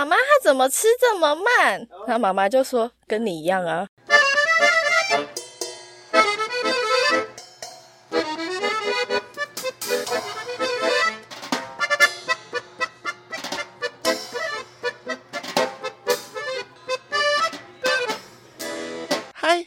[0.00, 1.86] 妈妈他怎么吃这么慢？
[2.06, 3.86] 他妈妈就说跟你一样啊。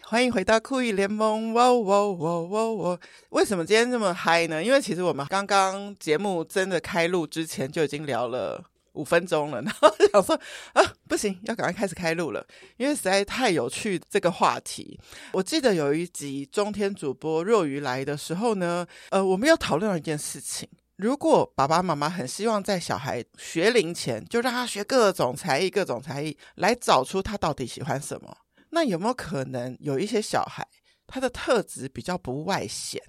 [0.05, 2.99] 欢迎回到酷艺联盟，哇哇哇哇哇！
[3.29, 4.63] 为什么今天这么嗨呢？
[4.63, 8.63] 因为其实我们刚刚节目真的开录之前就已经聊了
[8.93, 10.39] 五分钟了， 然后想说
[10.73, 12.45] 啊，不行，要赶快开始开录了，
[12.77, 14.99] 因为实在太有趣这个话题。
[15.31, 28.37] 我记得有一集中天主播若愚来的时候呢，呃，我们要讨论了一件事情：如果爸爸妈妈很希望在小孩学龄前就让他学各种才艺、各种才艺，来找出他到底喜欢什么。
[28.69, 30.67] 那有没有可能有一些小孩，
[31.07, 33.01] 他的特质比较不外显？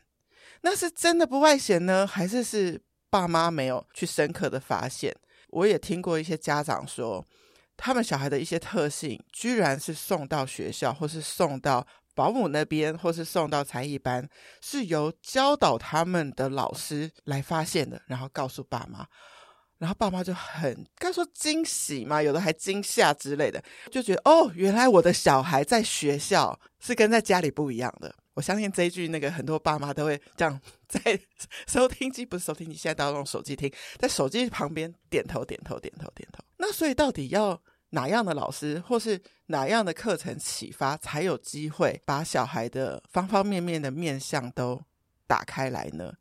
[0.63, 5.15] 那是真的不外显呢，还是是爸妈没有去深刻的发现？
[5.55, 7.25] 我也听过一些家长说，
[7.77, 14.29] 他们小孩的一些特性，居然是送到学校，或是送到保姆那边，或是送到才艺班，
[14.61, 19.07] 是由教导他们的老师来发现的，然后告诉爸妈。
[19.79, 28.15] 然后爸妈就很该说惊喜嘛，有的还惊吓之类的，就觉得哦，原来我的小孩在学校是跟在家里不一样的。
[28.35, 31.19] 我相信这一句，那个很多爸妈都会这样在
[31.67, 36.45] 收听机，不是收听机，现在都要用手机听，在手机旁边点头点头点头点头。
[36.59, 37.61] 那所以到底要
[37.91, 44.83] 哪样的老师，或是哪样的课程启发，才有机会把小孩的方方面面的面向都
[45.27, 46.13] 打开来呢？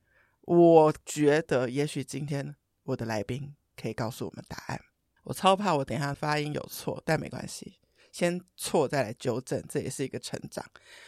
[0.41, 2.55] 我觉得，也许今天。
[2.85, 4.77] 我的来宾可以告诉我们答案。
[5.23, 7.75] 我超怕我等一下发音有错，但没关系，
[8.13, 10.63] 先错再来纠正，这也是一个成长。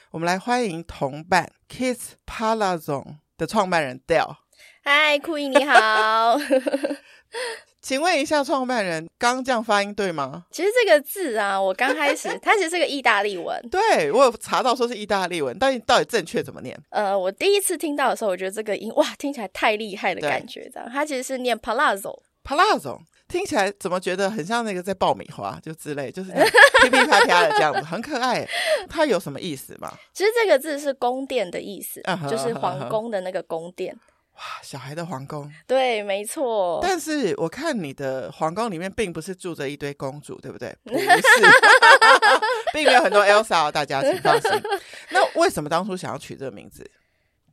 [0.10, 4.38] 我们来欢迎同伴 Kiss Palazzo 的创办人 Del。
[4.84, 6.36] 嗨，酷艺你好。
[7.80, 10.46] 请问一下，创办人刚这样发音对吗？
[10.50, 13.70] 其实这个字啊，我刚开始它其实是个意大利文。
[13.70, 16.76] 对，我有查到说是意大利文，但到底正确怎么念？
[16.90, 20.90] 呃，我第一次听到的时候，我觉得这个音哇，听起来太厉害的感觉，这样。
[20.92, 22.20] 它其实是念 palazzo。
[22.44, 26.32] palazzo 听起来怎么觉得很像那个在爆米花就之类，就是
[26.82, 28.48] 噼噼啪啪的这样子，很可爱。
[28.90, 29.92] 它有什么意思吗？
[30.14, 33.94] 其实这个字是宫殿的意思，uh 就是皇宫的那个宫殿。
[33.94, 34.12] Uh uh.
[34.36, 36.80] 哇，小孩的皇宫，对，没错。
[36.82, 40.76] 但是我看你的皇宫里面并不是住着一堆公主，对不对？
[40.84, 41.06] 不是，
[42.74, 44.52] 并没有很多 Elsa，大家请放心。
[45.12, 46.86] 那为什么当初想要取这个名字？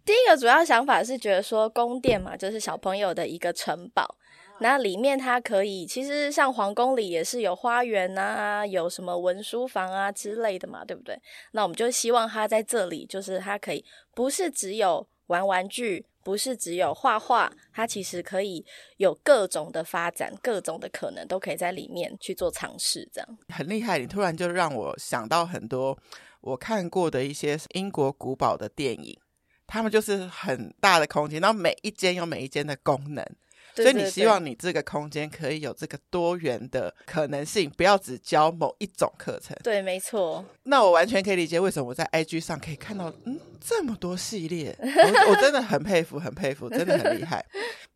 [0.05, 4.17] 第一个主要想法是觉得说宫殿嘛，就是小朋友的一个城堡，
[4.63, 11.21] 那里面它可以，其实像皇宫里也是有花园啊，有什么文书房啊之类的嘛，对不对？
[11.51, 13.85] 那我们就希望他在这里，就是他可以
[14.15, 16.07] 不是只有玩玩具。
[16.25, 18.65] 不是只有画画，它其实可以
[18.99, 23.99] 有各种的发展，各种的可能都可以在里面去做尝试，这样很厉害。
[23.99, 25.99] 你突然就让我想到很多
[26.41, 29.19] 我看过的一些英国古堡的电影，
[29.67, 33.27] 他们就是很大的空间，然后每一间有每一间的功能。
[33.75, 39.57] 所以你希望你这个空间可以有这个多元的可能性，不要只教某一种课程。
[39.63, 40.45] 对，没错。
[40.65, 47.45] 那我完全可以理解为什么我在 IG 上可以看到嗯这么多系列，我我真的很佩服，很佩服，真的很厉害。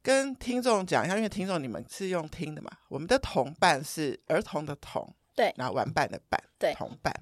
[0.02, 7.12] 跟听众讲一下，因为听众你们是用听的嘛，我们的同伴是儿童的童，对，然后玩伴的伴，对，同伴。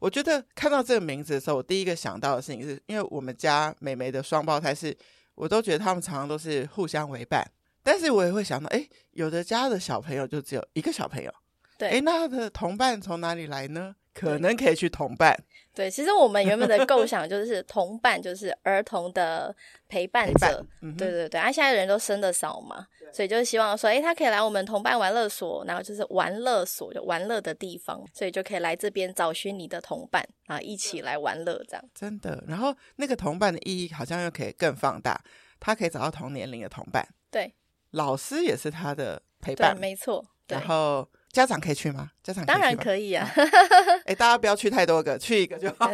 [0.00, 4.94] 我觉得看到这个名字的时候，我第一个想到的事情是因为我们家美眉的双胞胎是，
[5.34, 7.42] 我都觉得他们常常都是互相为伴。
[7.86, 11.32] 但是我也会想到，哎，有的家的小朋友就只有一个小朋友，
[11.78, 13.94] 对，哎，那他的同伴从哪里来呢？
[14.12, 15.38] 可能可以去同伴。
[15.74, 19.54] 对，其实我们原本的构想就是同伴，就是儿童的
[19.88, 20.38] 陪伴者。
[20.40, 31.84] 伴嗯、对对对，啊，现在人都生的少嘛，所以就是希望说，哎，他可以来我们同伴玩乐所，然后就是玩乐所，就玩乐的地方，所以就可以来这边找寻你的同伴啊，一起来玩乐这样。
[31.94, 35.22] 真的，然后那个同伴的意义好像又可以更放大，
[35.60, 37.06] 他可以找到同年龄的同伴。
[37.30, 37.52] 对。
[37.96, 40.24] 老师也是他的陪伴，对，没错。
[40.48, 42.10] 然后家长可以去吗？
[42.22, 43.28] 家长当然可以啊。
[44.04, 45.90] 哎，大家不要去太多个，去一个就好。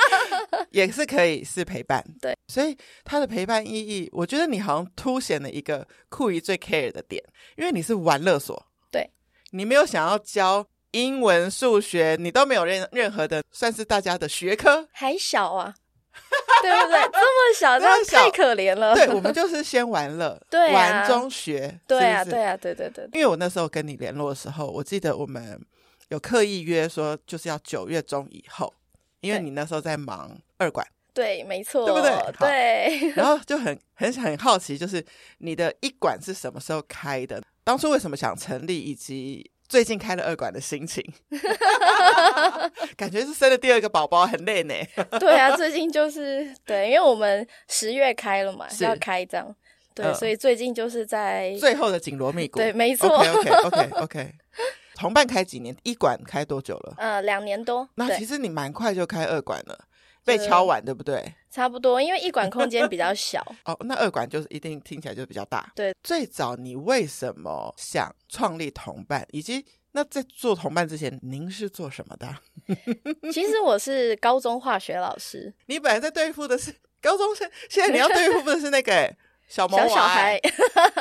[0.70, 2.36] 也是可以是陪伴，对。
[2.46, 7.22] 所以他的陪伴意义，我觉得你好像凸显了一个酷姨最 care 的点，
[7.56, 9.10] 因为你是玩乐所，对。
[9.52, 15.74] 你没有想要教英文、数学，你都没有任任何的算是大家的学科，还小啊。
[16.62, 17.00] 对不对？
[17.12, 18.94] 这么小，这样太可怜了。
[18.94, 21.78] 对，我们就是先玩乐， 对、啊，玩中学。
[21.86, 23.08] 对啊，对啊，对对对。
[23.12, 25.60] 因为我那时候跟你联络的时候，我记得我们
[26.08, 28.72] 有刻意约说，就是要九月中以后，
[29.20, 30.86] 因为你那时候在忙二馆。
[31.12, 32.12] 对，没错，对不对？
[32.38, 33.12] 对。
[33.16, 35.04] 然后就很很很好奇，就是
[35.38, 37.42] 你的一馆是什么时候开的？
[37.64, 41.00] 当初为什么想成立，以及最近开了二馆的心情，
[42.98, 44.74] 感觉是生了第二个宝宝，很累呢。
[45.20, 49.54] 对啊，最近就是对，因为我们十月开了嘛，要开这样，
[49.94, 52.58] 对、呃，所以最近就是在最后的紧锣密鼓。
[52.58, 53.08] 对，没错。
[53.16, 54.34] OK OK OK OK。
[54.96, 55.74] 同伴开几年？
[55.84, 56.94] 一馆开多久了？
[56.98, 57.88] 呃，两年多。
[57.94, 59.78] 那其实你蛮快就开二馆了。
[60.36, 61.34] 被敲完，对不对？
[61.50, 65.72] 差不多，因为一馆空间比较小 哦，那二馆就是一定听起来就比较大。
[65.74, 72.36] 对，最早你为什么想创立同伴，以及那在做同伴之前，您是做什么的？
[73.32, 75.52] 其实我是高中化学老师。
[75.66, 76.72] 你本来在对付的是
[77.02, 79.12] 高中生，现在你要对付的是那个
[79.48, 80.40] 小毛娃小小孩。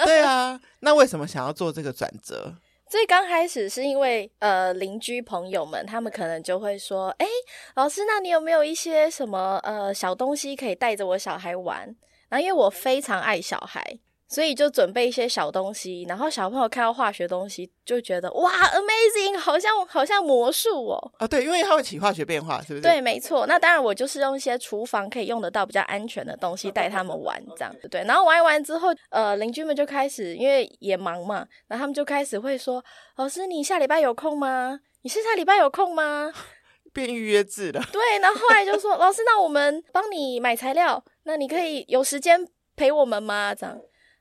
[0.06, 2.56] 对啊，那为什么想要做这个转折？
[2.90, 7.28] 最刚开始是因为呃邻居朋友们，他们可能就会说，哎，
[7.76, 11.96] 老师，那你有没有一些什么呃小东西可以带着我小孩玩？
[12.30, 14.00] 然后因为我非常爱小孩。
[14.30, 21.12] 所以就准备一些小东西，然后小朋友看到化学东西就觉得哇，amazing，好像好像魔术哦。
[21.18, 22.82] 啊，对，因为它会起化学变化，是不是？
[22.82, 23.48] 对，没错。
[23.48, 28.04] 那当然，我就是用一些厨房可以用得到比较安全的东西带他们玩，这样子对。
[28.04, 32.84] 然后玩一玩之后，呃，邻居们就开始因为也忙嘛，然后他们就开始会说
[33.18, 34.80] ：“老师，你下礼拜有空吗？
[35.02, 36.32] 你是下礼拜有空吗？”
[36.94, 37.84] 变预约制了。
[37.92, 43.76] 对，然后后来就说：“老师，那我们帮你买材料，那你可以有时间陪我们吗？”这样。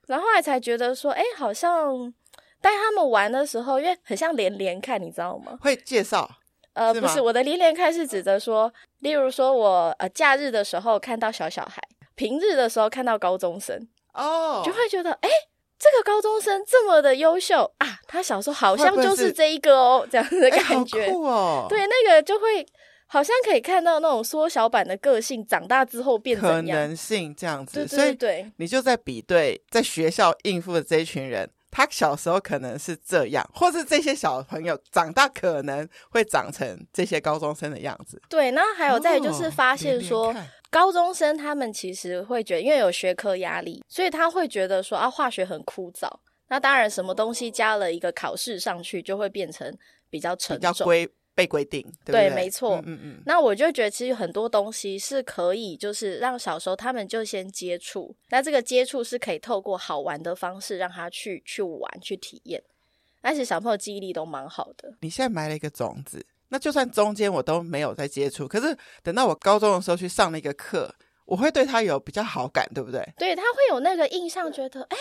[0.09, 2.13] 然后后来才觉得说，哎，好像
[2.61, 5.57] 带他们玩的时候，因为很像连连看，你知道吗？
[5.61, 6.29] 会介绍？
[6.73, 11.83] 呃，不是，我的连连看是指的说，例如说我呃假日的时候看到小小孩，
[12.15, 15.29] 平日的时候看到高中生，哦，就会觉得，哎，
[15.79, 22.67] 这个高中生这么的优秀啊，他小时候好像就是这一个哦，这样的感觉，好酷哦，对，那个就会。
[23.11, 26.65] 好像可以看到那种缩小版的个性，长大之后变怎样？
[26.65, 38.21] 可能性这样子，对对对对，所以你就在比对在学校应付的这一群人，他小时候可能是这样，或是这些小朋友长大可能会长成这些高中生的样子。
[38.29, 40.35] 对，那还有再就是发现说，
[40.71, 46.07] 高中生他们其实会觉得，因为有学科压力，所以他会觉得说啊，化学很枯燥。
[46.51, 49.71] 那当然，什么东西加了一个考试上去，就会变成
[50.09, 50.87] 比较沉重。
[51.39, 52.29] 被规定，对对？
[52.31, 52.79] 对，没错。
[52.79, 53.23] 嗯嗯嗯。
[53.25, 58.13] 那我就觉得，其实很多东西是可以，就是让小时候他们就先接触。
[58.31, 62.61] 那这个接触是可以透过好玩的方式让他去去玩、去体验。
[63.21, 64.93] 而且小朋友记忆力都蛮好的。
[65.01, 70.93] 你现在埋了一个种子，那就算中间我都没有在接触，可是等到我高中的时候去上了一个课，
[71.25, 73.09] 我会对他有比较好感，对不对？
[73.17, 74.97] 对，他会有那个印象，觉得哎，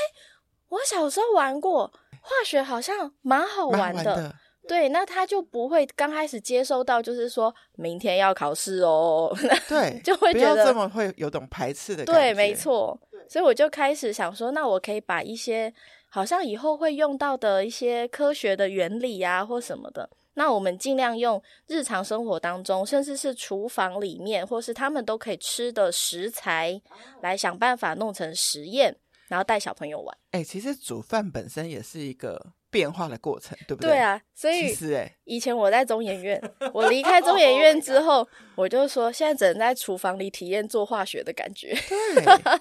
[0.69, 1.87] 我小时候玩过
[2.21, 4.35] 化学，好像蛮好玩的。
[4.67, 9.35] 对，那他就不会刚开始接收到，就是说明天要考试哦，
[9.67, 12.21] 对， 就会觉得这么会有种排斥的感觉。
[12.21, 12.99] 对，没错。
[13.29, 15.73] 所以我就开始想说，那我可以把一些
[16.09, 26.81] 好像以后会用到的一些科学的原理啊，或什么的，那我们尽量用日常生活当中，甚至是厨房里面，或是他们都可以吃的食材，
[27.21, 28.95] 来想办法弄成实验，
[29.27, 30.17] 然后带小朋友玩。
[30.31, 32.53] 哎，其实煮饭本身也是一个。
[32.69, 33.91] 变化的过程，对不对？
[33.91, 36.41] 对啊，所以其实哎，以前我在中研院，
[36.73, 41.75] 我离开中研院之 后，我就说，现在只能在厨房里体验做化学的感觉。
[42.15, 42.59] 对，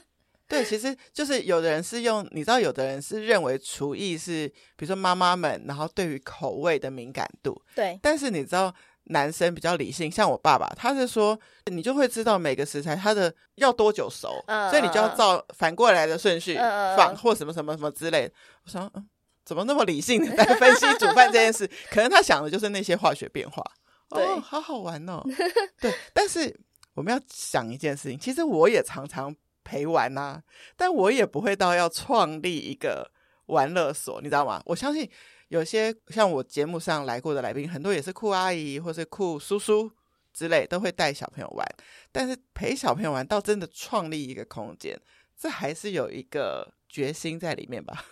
[0.62, 7.60] 对，其实就是有的人是用，你知道，有的人是认为厨艺是，比如说妈妈们，然后对于口味的敏感度。
[7.74, 8.72] 对，但是你知道，
[9.08, 11.36] 男生比较理性，像我爸爸，他是说，
[11.66, 16.54] 你就会知道每个食材它的要多久熟，嗯、所以你就要照反过来的顺序
[16.96, 18.34] 放，嗯、或什么什么什么之类的。
[18.64, 19.04] 我想，嗯。
[19.46, 21.70] 怎么那么理性的来 分析煮饭这件事？
[21.90, 23.64] 可能他想的就是那些化学变化。
[24.10, 25.22] 对，哦，好好玩哦。
[25.80, 26.54] 对，但是
[26.94, 30.42] 我们要想一件事情，其实我也常常陪玩呐，啊，
[30.76, 33.10] 但我也不会到要创立一个
[33.46, 34.60] 玩乐所，你知道吗？
[34.66, 35.08] 我相信
[35.48, 39.90] 有些像我节目上来过的来宾，很多也是酷阿姨或是酷叔叔
[40.32, 41.64] 之类，都会带小朋友玩。
[42.10, 45.00] 但是陪小朋友玩到真的创立一个空间，
[45.36, 48.04] 这还是有一个决心在里面吧。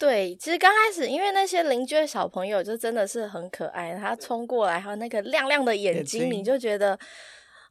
[0.00, 6.98] 对，其实刚开始，因为那些邻居的小朋友就真的是很可爱，他冲过来，还有那个亮亮的眼睛，眼睛你就觉得，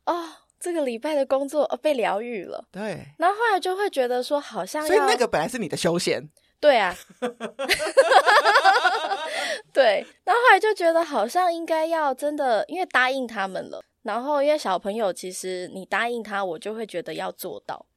[0.05, 2.63] 哦，这个礼拜的工作哦被疗愈了。
[2.71, 6.29] 对，然后后来就会觉得说，好像所以那个本来是你的休闲。
[6.61, 6.95] 对啊，
[9.73, 17.87] 对，然后后来就觉得好像应该要真的，因为答应他们了，然后因为小朋友其实你答应他，我就会觉得要做到。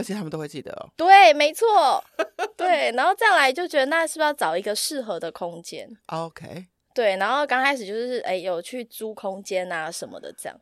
[0.00, 0.88] 而且他们都会记得哦。
[0.96, 2.02] 对，没错，
[2.56, 6.66] 对，然后再来就觉得那是不是要找一个适合的空间？OK。
[6.94, 10.60] 对，然后刚开始就是哎，有去租空间啊什么的这样。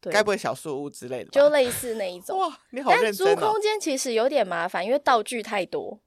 [0.00, 1.30] 对，该不会小树屋之类的？
[1.30, 2.38] 就类似那一种。
[2.38, 3.30] 哇，你好认真哦。
[3.30, 6.00] 但租空间其实有点麻烦，因为道具太多。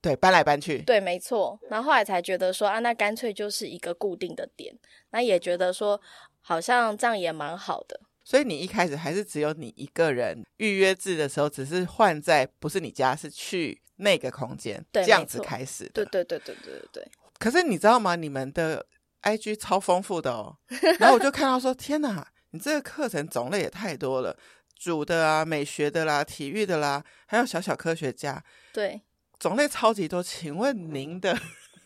[0.00, 0.82] 对，搬来搬去。
[0.82, 1.58] 对，没错。
[1.68, 4.72] 然后后来才觉得说啊，那干脆就是一个固定的点。
[5.10, 6.00] 那也觉得说，
[6.40, 7.98] 好像这样也蛮好的。
[8.28, 16.04] 所以你一开始还是只有你一个人预约制的时候，只是换在不是你家，是去那个空间，对，这样子开始的。
[16.04, 17.10] 对对对对对对对。
[17.38, 18.16] 可是你知道吗？
[18.16, 18.84] 你们的
[19.22, 20.54] IG 超丰富的哦。
[21.00, 24.36] 然后我就看到说， 天哪，你这个课程种类也太多了，
[24.78, 28.44] 主的啊、美学的啦、体育的啦，还有小小科学家，
[28.74, 29.00] 对，
[29.38, 30.22] 种类超级多。
[30.22, 31.34] 请问您的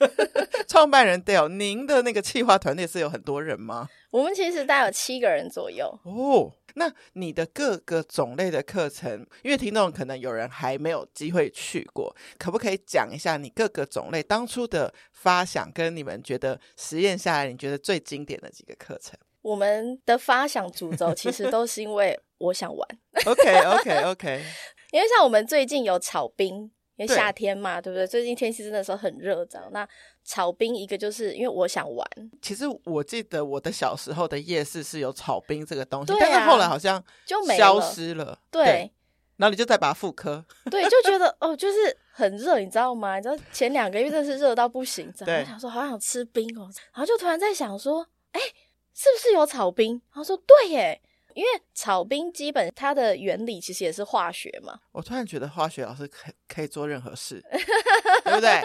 [0.69, 3.89] 创办人 Dale，您的那个企划团队是有很多人吗？
[4.11, 6.53] 我们其实大概有七个人左右哦。
[6.75, 19.19] 那你的各个种类的课程，因为听众可能有人还没有机会去过，可不可以讲一下你各个种类当初的发想，跟你们觉得实验下来你觉得最经典的几个课程？
[19.43, 22.89] 我们的发想主轴其实都是因为我想玩。
[23.27, 24.43] OK OK OK。
[24.93, 26.71] 因为像我们最近有炒冰。
[27.03, 28.07] 因为夏天嘛，对，对不对？
[28.07, 29.69] 最近天气真的时候很热，这样。
[29.73, 29.87] 那
[30.25, 32.07] 炒冰一个就是因为我想玩。
[32.41, 38.39] 其实我记得我的小时候的夜市是有炒冰这个东西，啊，但是后来好像就没消失了。
[38.51, 38.93] 对，对，
[39.37, 40.45] 然后你就再把它复刻。
[40.71, 43.17] 对，就觉得哦，就是很热，你知道吗？
[43.17, 45.41] 你知道前两个月真的是热到不行，这样。
[45.41, 48.41] 我想说好想吃冰哦，然后就突然在想说，哎，
[48.95, 50.01] 是不是有炒冰？
[50.13, 51.01] 然后说对耶。
[51.35, 54.79] 因为炒冰基本它的原理其实也是化学嘛。
[54.93, 57.43] 我突然觉得化学老师可可以做任何事，
[58.25, 58.61] 对不对？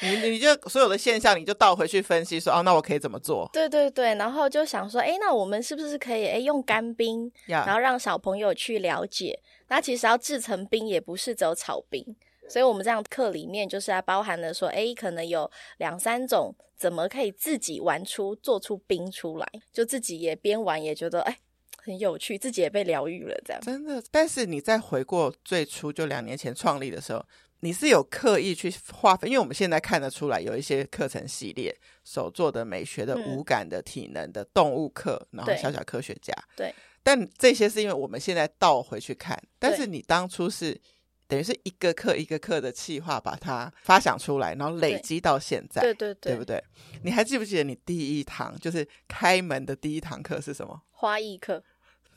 [0.00, 3.48] 你你就所有的现象你就倒回去分析说，哦，那我可以怎么做？
[3.52, 9.38] 对对对，然后就想说，哎，那我们是不是可以哎用干冰.然后让小朋友去了解，
[9.68, 12.04] 那其实要制成冰也不是只有炒冰，
[12.48, 21.38] 所以我们这样课里面就是还包含了说，哎，可能有两三种怎么可以自己玩出做出冰出来，就自己也边玩也觉得哎。
[21.84, 24.02] 很有趣，自己也被疗愈了，这样真的。
[24.10, 27.24] 但是你再回过最初，就两年前创立的时候，
[27.60, 36.32] 你是有刻意去划分，因为我们现在看得出来有一些课程系列，手做的、美学的、无感的、体能的、动物课，然后小小科学家。
[36.56, 36.72] 对。
[37.04, 40.80] 但这些是因为我们现在倒回去看，但是你当初是
[41.26, 46.62] 等于是一个课一个课的企划，把它发想出来，然后累积到现在，对对对，对不对？
[47.02, 50.80] 你还记不记得你第一堂就是开门的第一堂课是什么？
[50.90, 51.64] 花艺课。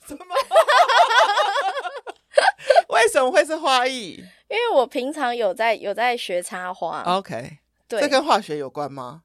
[0.08, 0.26] 什么？
[2.90, 4.24] 为什么会是花艺？
[4.48, 7.02] 因为我平常有在有在学插花。
[7.04, 7.58] OK，
[7.88, 9.24] 对，这跟化学有关吗？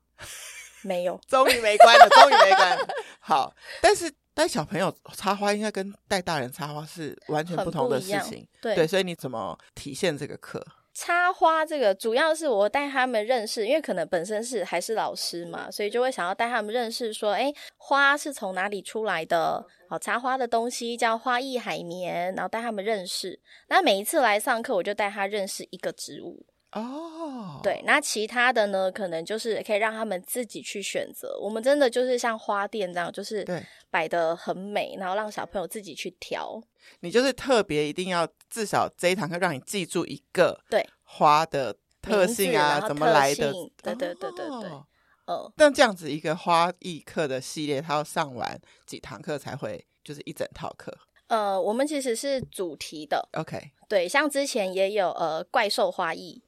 [0.83, 2.89] 没有， 终于没关了，终于没关了。
[3.21, 8.47] 好，但是带小朋友插花应该跟带大人插花是完全不同的事情。
[8.61, 10.65] 对，对，所以你怎么体现这个课？
[11.01, 19.65] 插花这个主要是我带他们认识，因为可能本身是还是老师嘛，所以就会想要带他们认识说，哎，花是从哪里出来的？
[19.89, 23.41] 好，插花的东西叫花艺海绵，然后带他们认识。
[23.69, 26.45] 那每一次来上课，我就带他认识一个植物。
[26.73, 31.37] 哦，对，那其他的呢，可能就是可以让他们自己去选择。
[31.41, 33.43] 我们真的就是像花店这样，就是
[33.91, 36.63] 摆的很美，然后让小朋友自己去挑。
[37.01, 43.53] 你就是特别一定要至少这一堂课让你记住一个对花的特性啊，怎么来的？
[43.83, 44.71] 对对对对对。
[45.27, 50.93] 哦，那这样子一个花艺课的系列，它要上完几堂课才会就是一整套课？
[51.29, 53.29] 呃，我们其实是主题的。
[53.35, 56.43] OK，对，像之前也有呃怪兽花艺，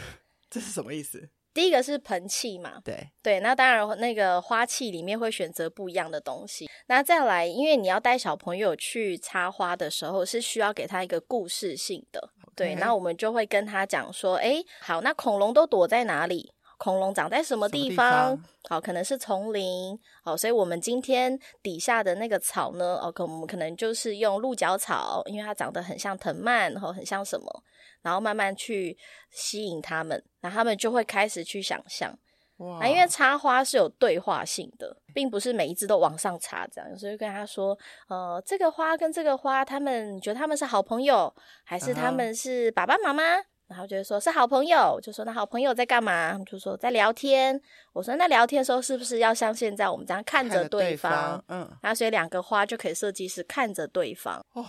[0.50, 1.30] 这是什么意思？
[1.56, 6.68] 第一个是盆器嘛，对对，那当然那个花器里面会选择不一样的东西。
[6.86, 12.20] 那再来，因为你要带小朋友去插花的时候，是需要给他一个故事性的.
[12.54, 16.52] 对，那我们就会跟他讲说，哎，好，那恐龙都躲在哪里？
[16.78, 18.38] 恐龙长在什么地方？
[18.68, 19.98] 好，可能是丛林。
[20.22, 22.98] 好，所以我们今天底下的那个草呢？
[23.02, 27.62] 哦，可我们可能就是用鹿角草，因为它长得很像藤蔓，然后很像什么，
[28.02, 28.96] 然后慢慢去
[29.30, 32.16] 吸引他们，然后他们就会开始去想象。
[32.58, 32.78] 哇！
[32.80, 37.78] 啊，因为插花是有对话性的，并不是每一只都往上插这样，所以跟他说，
[38.08, 43.44] 呃，这个花跟这个花，他们觉得他们是好朋友，还是他们是爸爸妈妈？Uh-huh.
[43.68, 46.38] 然后就说是好朋友，就说那好朋友在干嘛？
[46.46, 47.60] 就说在聊天。
[47.92, 51.12] 我说那聊天的时候是不是要像现在我们这样看着对方？
[51.12, 54.44] 对方嗯，然后所以两个花就可以设计是看着对方。
[54.52, 54.64] 哦，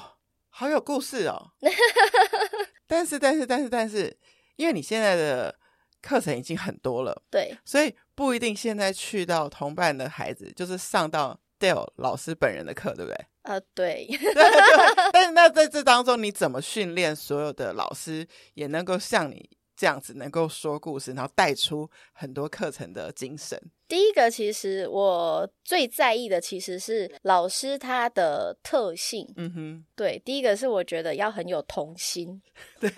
[0.49, 1.51] 好有故事哦。
[2.87, 4.17] 但是但是但是但是，
[4.55, 5.53] 因为你现在的
[6.01, 13.25] 课程已经很多了，对，所以不一定现在去到同伴的孩子就是上到 Dale 老师本人的课，对不对？
[13.47, 23.57] 呃，对，对， 对，但是那在这当中，你怎么训练所有的老师也能够像你这样子能够说故事，然后带出很多课程的精神？
[23.87, 29.25] 第一个，其实我最在意的其实是老师他的特性。
[29.37, 32.41] 嗯哼，对，第一个是我觉得要很有童心，
[32.81, 32.89] 对，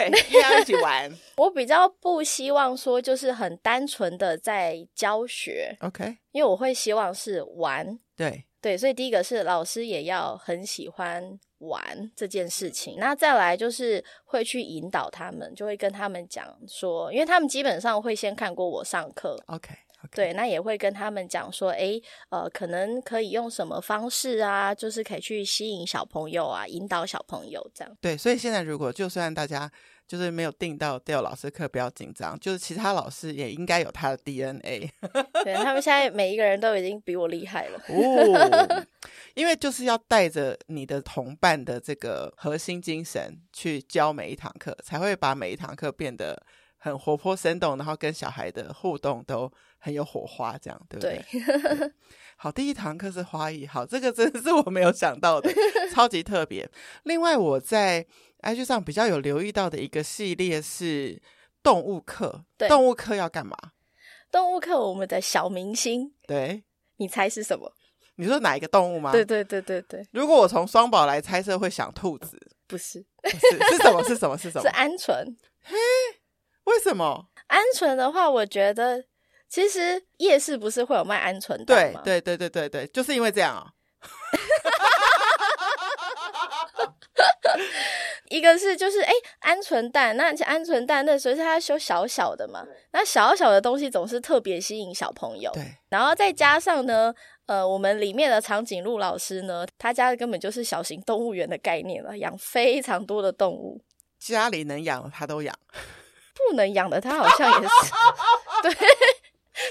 [0.42, 1.12] 要一起玩。
[1.38, 8.00] 我比较不希望说就是很单纯的在教学，OK，因为我会希望是玩。
[8.16, 12.96] 对对，所以第一个是老师也要很喜欢玩这件事情。
[12.98, 19.70] 那再来就是会去引导他们，就会跟他们讲说，因为他们基本上会先看过我上课，OK。
[20.02, 20.16] Okay.
[20.16, 27.98] 对，那也会跟他们讲说，诶，呃，可能可以用什么方式啊，就是可以去吸引小朋友啊，引导小朋友这样。
[28.00, 29.70] 对，所以现在如果就算大家
[30.10, 34.90] 就是没有定到 Dale 老师课，不要紧张，就是其他老师也应该有他的 DNA。
[35.46, 37.80] 对，他们现在每一个人都已经比我厉害了。
[37.88, 38.86] 哦，
[39.36, 46.42] 因为就是要带着你的同伴的这个核心精神去教每一堂课，才会把每一堂课变得
[46.80, 51.26] 很活泼生动，然后跟小孩的互动都很有火花，这样对不对？
[51.32, 51.92] 对，对。
[52.36, 55.52] 好，第一堂课是花艺，好，这个真的是我没有想到的，
[55.94, 56.70] 超级特别。
[57.04, 58.06] 另外，我在
[58.42, 61.22] IG 上比较有留意到的一个系列是
[61.64, 63.58] 动物课，对，动物课要干嘛？
[64.32, 66.64] 动物课，我们的小明星，对，
[66.98, 67.74] 你猜是什么？
[68.16, 69.12] 你说哪一个动物吗？
[69.12, 70.06] 对对对对对。
[70.12, 73.38] 如果我从双宝来猜测，会想兔子，不是，不是，
[73.72, 74.04] 是什么？
[74.04, 74.38] 是什么？
[74.38, 74.64] 是什么？
[74.68, 75.36] 是鹌鹑。
[75.64, 75.76] 嘿。
[76.66, 78.30] 为什么鹌鹑的话？
[78.30, 79.04] 我觉得
[79.50, 82.02] 其实夜市不是会有卖鹌鹑蛋吗？
[82.04, 83.72] 对对对对对对，就是因为这样啊。
[88.30, 95.52] 一个是就是哎，鹌鹑蛋，那鹌鹑蛋那时候是它修小小的嘛，那小小的东西总是特别吸引小朋友。
[95.54, 97.12] 对，然后再加上呢，
[97.48, 103.82] 呃，我们里面的长颈鹿老师呢，他家根本就是小型动物园的概念了，养非常多的动物，
[104.20, 105.58] 家里能养的他都养。
[106.48, 107.74] 不能养的，他好像也是
[108.64, 108.72] 对，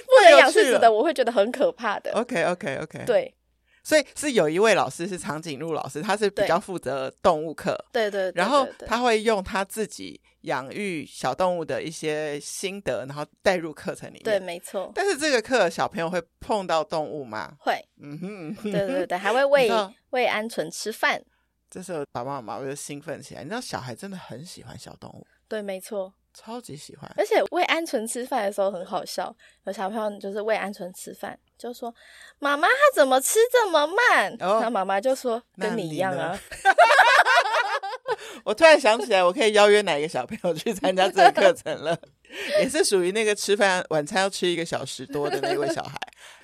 [0.07, 2.11] 不能养是指的，我会觉得很可怕的。
[2.13, 3.35] OK OK OK，对，
[3.83, 14.23] 所以是有一位老师是长颈鹿老师，他是比较负责动物课，对对，然后他会用他自己养育小动物的一些心得，然后带入课程里面。
[14.25, 14.93] 对，没错。
[14.95, 17.55] 但是这个课小朋友会碰到动物吗？
[17.61, 19.71] 会，嗯哼，对对对，还会 喂
[20.11, 21.23] 喂鹌鹑吃饭。
[21.71, 25.27] 这时候爸爸妈妈就兴奋起来，你知道小孩真的很喜欢小动物。
[25.49, 26.15] 对，没错。
[26.39, 29.35] 超级喜欢，而且喂鹌鹑吃饭的时候很好笑。
[29.65, 31.93] 有小朋友就是喂鹌鹑吃饭，就说
[32.39, 36.39] ：“妈妈，他怎么吃这么慢？”然后妈妈就说：“跟你一样啊。
[38.45, 41.99] ”我突然想起来，我可以邀约哪一个小朋友去参加这个课程了？
[42.61, 45.99] 也是属于那个吃饭晚餐要吃一个小时多的那位小孩。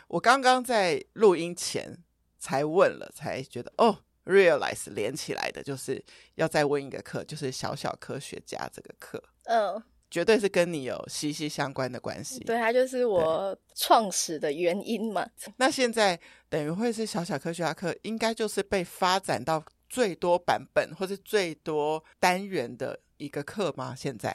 [0.08, 1.96] 我刚刚在录音前
[2.40, 6.02] 才问了，才觉得哦，realize 连起来的就是
[6.34, 9.22] 要再问一个课，就是小小科学家这个课。
[9.44, 12.38] 嗯，绝对是跟你有息息相关的关系。
[12.44, 15.28] 对，它就是我创始的原因嘛。
[15.56, 23.94] 那现在等于会是小小科学家课，应该就是被发展到最多版本或是最多单元的一个课吗？
[23.96, 24.34] 现在，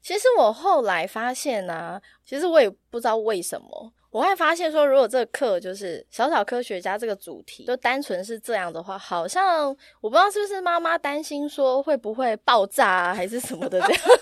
[0.00, 9.68] 其实我后来发现呢、啊，其实我也不知道为什么，我会发现说，如果这个课就是小小科学家这个主题，就单纯是这样的话，好像
[10.00, 14.02] 我不知道是不是妈妈担心说会不会爆炸啊，还是什么的这样。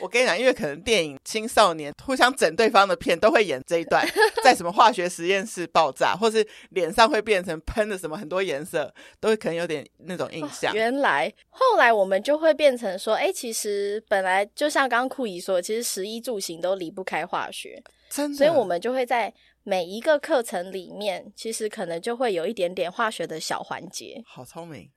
[0.00, 4.04] 我跟你讲，因为可能电影青少年互相整对方的片都会演这一段，
[4.42, 10.72] 在什么化学实验室爆炸，或是脸上会变成喷的什么很多颜色，都会可能有点那种印象。
[10.72, 18.36] 哦，原来后来我们就会变成说，哎，其实本来就像刚刚酷姨说，其实食衣住行都离不开化学，真的。
[18.36, 24.22] 所以我们就会在每一个课程里面，其实可能就会有一点点化学的小环节。
[24.26, 24.90] 好聪明。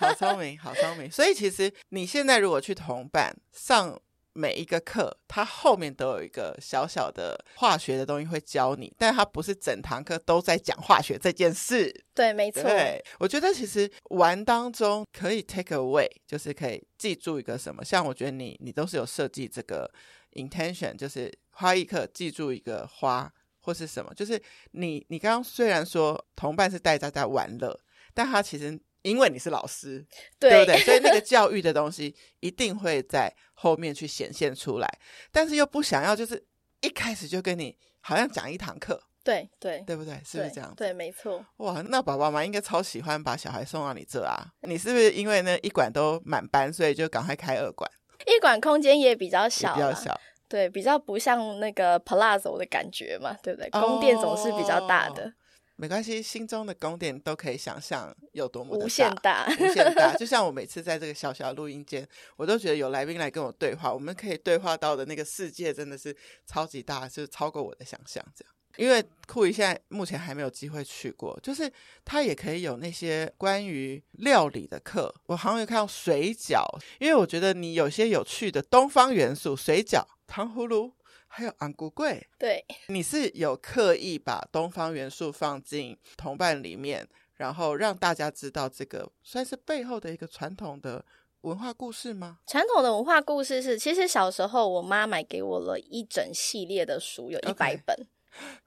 [0.00, 1.10] 好聪明， 好聪明。
[1.10, 3.98] 所以其实你现在如果去同伴上
[4.32, 12.04] 每一个课，它后面都有一个小小的化学的东西会教你，但它不是整堂课都在讲化学这件事。
[12.12, 12.64] 对，没错。
[12.64, 17.84] 对，我觉得其实玩当中可以 take away，就是可以记住一个什么。
[17.84, 19.88] 像我觉得你，你都是有设计这个
[20.32, 24.12] intention，就是花一课记住一个花或是什么。
[24.14, 24.40] 就是
[24.72, 27.80] 你，你刚刚虽然说同伴是带大家玩乐，
[28.12, 28.80] 但他其实。
[29.04, 30.02] 因为你是老师，
[30.38, 30.80] 对，对不对？
[30.82, 34.88] 所以那个教育的东西一定会在后面去显现出来，
[35.30, 36.42] 但是又不想要，就是
[36.80, 40.14] 一开始就跟你好像讲一堂课，对对，对不对？
[40.24, 40.76] 是不是这样子？
[40.76, 41.44] 对，没错。
[41.58, 44.42] 哇，那爸爸妈妈应该超喜欢把小孩送到你这啊！
[44.62, 47.90] 你是不是因为那一馆都满班，所以就赶快开二馆？
[48.26, 53.70] 一馆空间也比较小，比较小，对，比较不像那个 Palazzo 的感觉嘛，对不对？
[53.70, 55.32] 宫殿总是比较大的。
[55.76, 60.14] 没关系，心中的宫殿都可以想象有多么的无限大，无限大。
[60.16, 68.24] 就像我每次在这个小小录音间，我都觉得有来宾来跟我对话，我们可以对话到的那个世界真的是超级大，就是超过我的想象。
[68.36, 71.70] 这样，因为酷姨现在目前还没有机会去过，就是
[72.04, 75.14] 他也可以有那些关于料理的课。
[75.26, 76.64] 我好像有看到水饺，
[76.98, 80.92] 因为我觉得你有些有趣的东方元素，水饺、糖葫芦。
[81.36, 91.04] 还有昂古贵，对，你是有刻意把东方元素放进同伴里面，然后让大家知道这个算是背后的一个传统的
[91.40, 92.38] 文化故事吗？
[92.46, 98.06] 传统的文化故事是，其实小时候我妈买给我了一整系列的书，有一百本。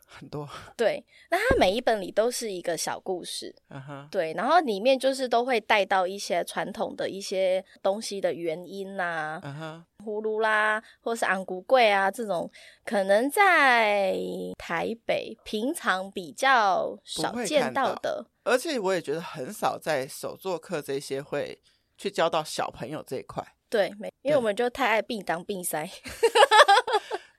[0.10, 4.10] 很多 对，那它每一本里都是一个小故事，uh huh.
[4.10, 10.42] 对，然后里面就是都会带到一些传统的一些东西的原因呐、啊，葫芦、uh.
[10.42, 12.50] 啦，或是昂古贵啊这种，
[12.86, 14.18] 可能在
[14.58, 21.62] 台北平常比较少见到的，到而且我也觉得很少在手作课这些会
[21.98, 25.86] 去教到小朋友这一块，对，没，因为我们就太爱并当并塞。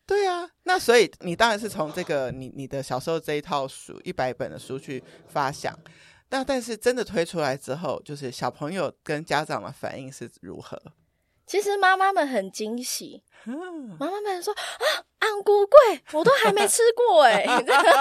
[0.09, 5.79] 对啊，那所以你当然是从这个你你的小时候这一套书一百本的书去发想，
[6.31, 10.81] 那但是真的推出来之后，就是小朋友跟家长的反应是如何？
[11.47, 15.79] 其实妈妈们很惊喜，嗯、妈妈们说啊，安菇贵
[16.13, 17.45] 我都还没吃过哎，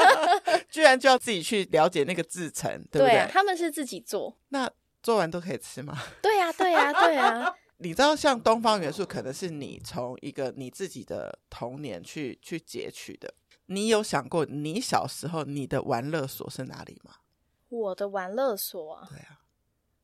[0.72, 3.10] 居然就要自己去了解那个制成，对不对？
[3.10, 4.70] 对啊，他们是自己做，那
[5.04, 5.98] 做完都可以吃吗？
[6.22, 7.56] 对呀、啊，对呀、啊，对呀、啊。
[7.78, 13.34] 你知道，像东方元素，可能是你从一个你自己的童年去去截取的。
[13.68, 17.16] 你有想过，你小时候你的玩乐所是哪里吗？
[17.70, 19.42] 我的玩乐所啊，对啊，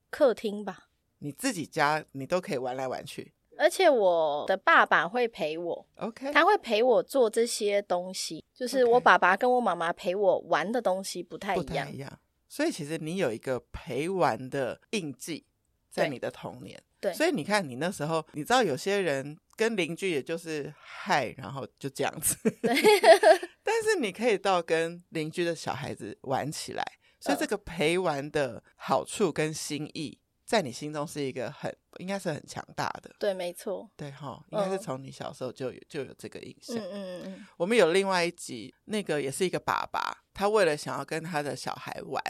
[0.09, 0.89] 客厅吧。
[1.19, 8.43] 你自己家你都可以玩来玩去，而且我的爸爸会陪我，OK，他会陪我做这些东西。
[8.53, 12.19] 就是我爸爸跟我妈妈陪我玩的东西不太一样，不太一样。
[12.49, 15.45] 所以其实你有一个陪玩的印记
[15.93, 16.81] 在你的童年。
[16.99, 22.37] 对所以你看，你那时候，你知道有些人跟邻居也就是嗨，然后就这样子。
[23.61, 26.83] 但是你可以到跟邻居的小孩子玩起来，
[27.19, 33.13] 所以这个陪玩的好处跟心意，在你心中是一个很应该是很强大的。
[33.19, 33.89] 对，没错。
[33.97, 36.77] 对哈，应该是从你小时候就有就有这个印象。
[36.77, 37.45] 嗯嗯嗯。
[37.57, 42.23] 我们有另外一集，那个也是一个爸爸，他为了想要跟他的小孩玩。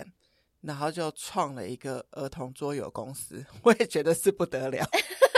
[0.63, 4.84] 然后就创了一个儿童桌游公司， 我也觉得是不得了。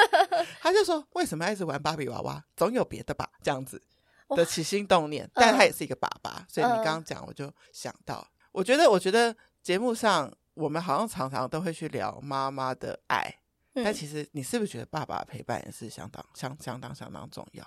[0.61, 2.43] 他就说：“为什么要一直玩芭比娃娃？
[2.55, 3.81] 总有别的吧？”这样子
[4.29, 13.33] 的起心动念，但他也是一个爸爸，呃、所以你刚刚讲，我就想到，呃、我觉得，我觉得节目上我们好像常常都会去聊妈妈的爱，
[13.73, 17.65] 嗯、但其实你是不是觉得爸爸陪伴也是相当、相相当、相当重要？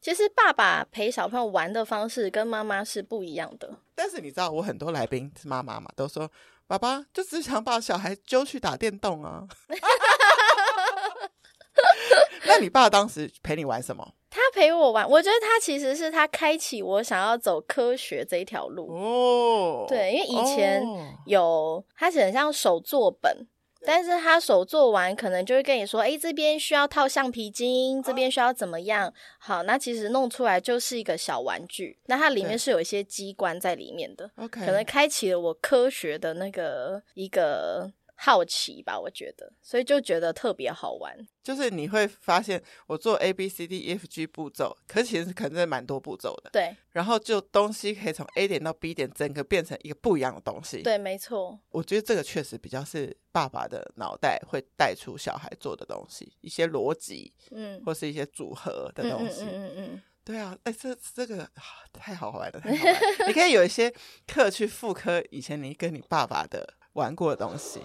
[0.00, 3.76] 其实爸爸陪小朋友玩的方式跟妈妈是不一样的。
[3.94, 6.30] 但是你知道，我很多来宾是妈妈嘛，都说。
[6.68, 9.42] 爸爸就只想把小孩揪去打电动啊！
[12.46, 14.06] 那你爸当时陪你玩什么？
[14.30, 19.86] 他陪我玩，我觉得他其实是他开启我想要走科学这一条路哦。
[19.88, 20.82] 对，因为以前
[21.24, 23.48] 有、哦、他写很像手作本。
[23.84, 31.98] 但是他手做完，可能就会跟你说：“哎，这边需要套橡皮筋，这边需要怎么样？”好，那其实弄出来就是一个小玩具。
[32.06, 37.92] 那它里面是有一些机关在里面的可能开启了我科学的那个一个。
[38.20, 41.16] 好奇吧，我觉得，所以就觉得特别好玩。
[41.40, 46.50] 就是你会发现，我做 A B C D E F G 步骤，可是其实可能是蛮多步骤的。
[46.52, 46.76] 对。
[46.90, 50.82] 然后就东西可以从 A 点到 B 点，整个变成一个不一样的东西。
[50.82, 51.56] 对，没错。
[51.70, 59.42] 我觉得这个确实比较是爸爸的脑袋会带出小孩做的东西，一些逻辑，嗯，或是一些组合的东西。
[59.42, 60.02] 嗯嗯嗯，嗯，嗯。
[60.24, 61.48] 对啊，哎，这这个
[61.94, 63.26] 太好玩了，太好玩了。
[63.28, 63.90] 你可以有一些
[64.26, 67.80] 课去复刻以前你跟你爸爸的玩过的东西。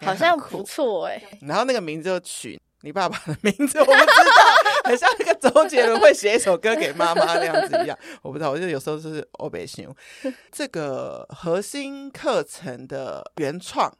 [0.00, 9.94] 好像不错哎、欸，然后那个名字就取你爸爸的名字，我不知道，很像那个周杰伦会写一首歌给妈妈那样子一样， 我不知道，我觉得有时候就是欧北熊。
[10.52, 13.90] 这个核心课程的原创，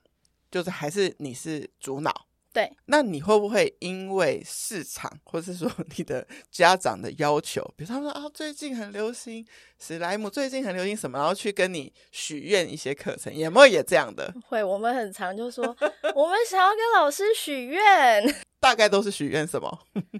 [0.51, 2.28] 就是还是你是主脑。
[2.59, 9.47] 对，那你会不会因为市场，或是说你的家长的要求， 比如他们说啊，最近很流行
[9.79, 14.35] 史莱姆，最近很流行什么，然后去跟你许愿一些课程，有没有也这样的？
[14.49, 15.65] 会，我们很常就说，
[16.17, 19.79] 我们想要跟老师许愿， 大概都是许愿什么？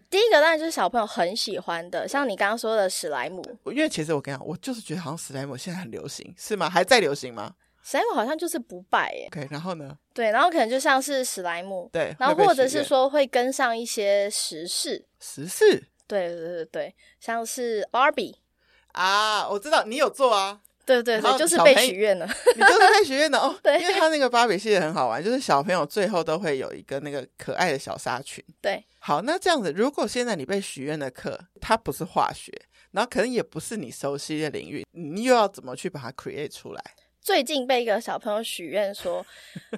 [0.09, 6.71] 第一个当然就是小朋友很喜欢的，像你刚刚说的史莱姆，因为其实我跟你讲，我就是觉得好像史莱姆现在很流行，是吗？
[6.71, 7.53] 还在流行吗？
[7.91, 9.27] 史莱姆好像就是不败耶。
[9.33, 9.97] OK，然后呢？
[10.13, 18.35] 对，然后可能就像是史莱姆，对，然后或者是说会跟上一些时事，时事，对对对对，像是 Barbie
[18.93, 22.27] 啊，我知道你有做啊，对对对，就是被许愿了。
[22.55, 23.57] 你就是被许愿的哦。
[23.65, 28.45] 对，因为他那个芭比系列很好玩，就是小朋友最后都会有一个那个可爱的小纱裙。
[28.61, 32.53] 对，好，那这样子，如果现在你被许愿的课，它不是化学，
[32.91, 36.85] 然后可能也不是你熟悉的领域，你又要怎么去把它 create 出来？
[37.29, 39.25] 最近被一个小朋友许愿说，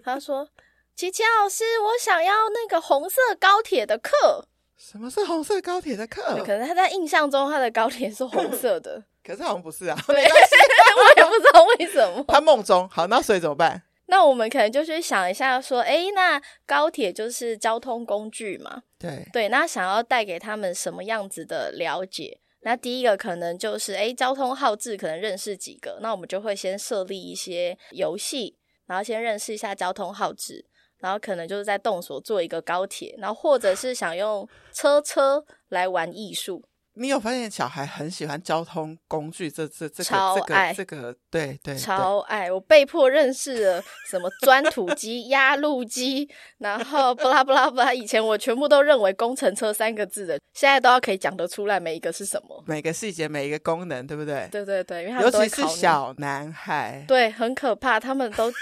[0.04, 0.48] 他说
[0.94, 4.46] ：“琪琪老师，我想要那个红色高铁的课。”
[4.78, 6.22] 什么是红色高铁的课？
[6.46, 9.98] 可能他在印象中他的高铁是红色的， 可是好像不是啊。
[10.06, 12.24] 对， 我也不知道为什么。
[12.28, 13.82] 他梦中好，那所以怎么办？
[14.06, 18.84] 那我们可能就去想一下，说，哎，那高铁就是交通工具嘛？
[18.96, 22.38] 对对，那想要带给他们什么样子的了解？
[22.62, 30.66] 那第一个可能就是，哎，交通号志可能认识几个，那我们就会先设立一些游戏，然后先认识一下交通号志。
[30.98, 36.62] 然后可能就是在动手做一个高铁，然后或者是想用车车来玩艺术。
[37.00, 39.50] 你有发现小孩很喜欢交通工具？
[39.50, 42.52] 这这这个这个这个对对超爱！
[42.52, 47.94] 我被迫认识了什么钻土机、压路机，然后巴拉巴拉巴拉。
[47.94, 54.46] 以前我全部都认为工程车三个字的，现在都要可以讲得出来每一个是什么，每个细节、每一个功能，对不对？
[54.52, 58.52] 对对对，因为尤其是小男孩，对，很可怕，他们都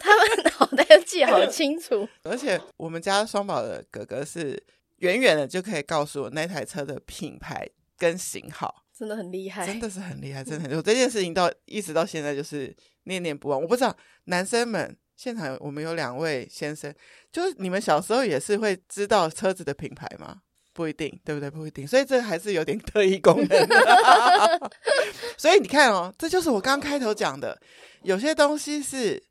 [0.00, 2.08] 他们脑袋都记好清楚。
[2.28, 4.60] 而且我们家双宝的哥哥是。
[4.98, 10.76] 远远的就可以告诉我那台车的品牌跟型号，真的很厉害，真的是很厉害，真的很厉害。
[10.78, 13.60] 我这件事情到一直到现在就是念念不忘。
[13.60, 16.94] 我不知道男生们现场我们有两位先生，
[17.30, 20.40] 就是你们小时候也是会知道车子的品牌吗？
[20.72, 21.50] 不一定，对不对？
[21.50, 24.70] 不一定，所以这还是有点特异功能的。
[25.38, 27.58] 所以你看哦，这就是我刚开头讲的，
[28.02, 29.22] 有些东西是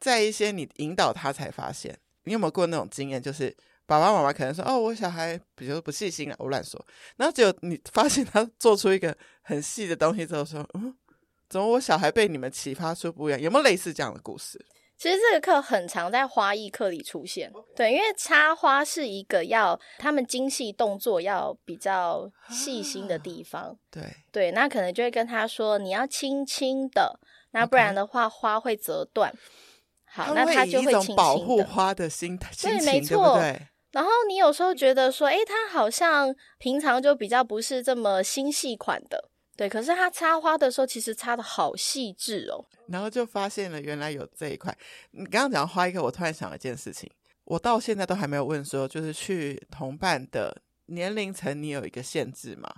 [0.00, 1.96] 在一些你引导他才发现。
[2.24, 3.20] 你有没有过那种经验？
[3.20, 3.56] 就是。
[3.88, 6.78] 爸爸妈妈可能说：“哦，我小孩比较不细心啊，我乱说。”
[7.16, 10.94] 然后只有你发现他做出一个很细的东西之后，说：“嗯，
[11.48, 13.40] 怎么我小孩被你们启发出不一样？
[13.40, 14.62] 有没有类似这样的故事？”
[14.98, 23.62] 其实这个课很常在花艺课里出现对，因为插花是一个要他们精细动作要比较细心的地方。
[23.70, 27.18] 啊、对对，那可能就会跟他说：“你要轻轻的，
[27.52, 29.32] 那不然的话花会折断。”
[30.10, 33.68] 好，那他就会轻轻保护花的心态，对，没错，对。
[33.90, 39.66] 然后你有时候觉得说，诶，他好像平常就比较不是这么心细款的，对。
[39.66, 42.66] 可是他插花的时候，其实插的好细致哦。
[42.88, 44.76] 然后就发现了原来有这一块。
[45.12, 47.10] 你刚刚讲花艺课，我突然想了一件事情，
[47.44, 52.70] 我到现在都还没有问说，就是去同伴的年龄层，你有一个限制吗？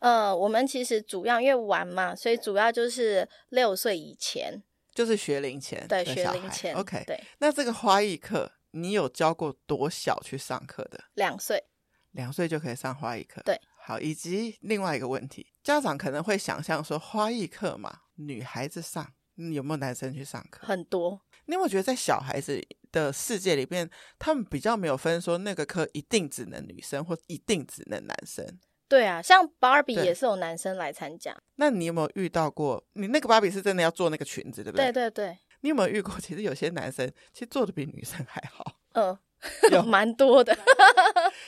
[0.00, 4.62] 呃，我们其实主要因为玩嘛，所以主要就是六岁以前，
[4.94, 6.74] 就是学龄前，对，学龄前。
[6.74, 7.18] OK，对。
[7.38, 8.52] 那这个花艺课。
[8.74, 11.04] 你有教过多小去上课的？
[11.14, 11.62] 两岁，
[12.10, 13.40] 两岁就可以上花艺课。
[13.44, 19.06] 对，好，以及另外一个问题，家长可能会想象说，花艺课嘛，女孩子上，
[19.36, 20.66] 有没有男生去上课？
[20.66, 21.20] 很多。
[21.46, 22.60] 你有没有觉得在小孩子
[22.90, 28.44] 的世界里边，他们比较没有分说那个课一定只能女生，或一定只能男生？
[28.88, 31.36] 对啊，像芭比也是有男生来参加。
[31.56, 32.82] 那你有没有遇到过？
[32.94, 34.90] 你那个芭比是真的要做那个裙子，对不对？
[34.90, 35.38] 对对对。
[35.64, 36.14] 你有没有遇过？
[36.20, 38.76] 其实有些男生其实做的比女生还好。
[38.92, 39.06] 嗯、
[39.62, 40.54] 呃，有蛮多的。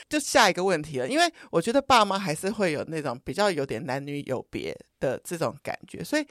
[0.09, 6.27] 就下一个问题了，因为我觉得爸妈还是会有那种比较有点男女有别的这种感觉，所以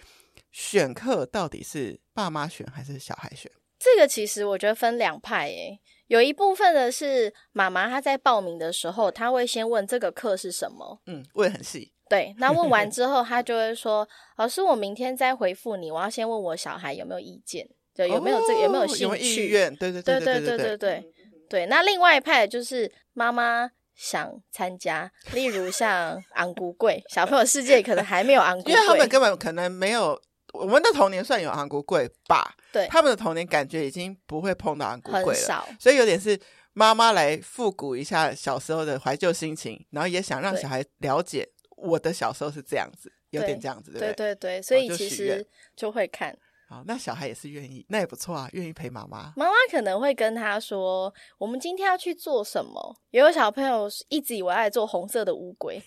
[0.52, 3.52] 选课到底是爸妈选还是小孩选？
[3.78, 11.93] 这个其实我觉得分两派诶，有一部分的是妈妈她在报名的时候，她会先问这个课是什么，嗯，问很细。
[12.07, 15.89] 对，那问完之后，他就会说：“老师，我明天再回复你。
[15.89, 19.03] 我要先问我小孩有没有意见，对，有没有这个有没有兴趣？
[19.03, 19.75] 有没有意愿？
[19.75, 21.03] 对对对对对对对对
[21.49, 21.65] 对。
[21.65, 30.21] 那另外一派就是妈妈想参加，例如像昂古贵小朋友世界可能还没有昂古贵， 因为他们根本可能没有
[30.53, 32.53] 我们的童年算有昂古贵吧？
[32.71, 36.39] 对，他们的童年感觉已经不会碰到昂古贵了，少，所以有点是
[36.73, 46.38] 妈妈来复古一下小时候的怀旧心情，然后也想让小孩了解。”我的小时候是这样子，有点这样子，对对，对对对，所以其实就会看。
[46.67, 49.31] 好，那小孩也是愿意，那也不错啊，愿意陪妈妈。
[49.35, 55.83] 妈妈可能会跟他说：“我们今天要去做什么？”也有小朋友一直以为爱做红色的乌龟， 哎、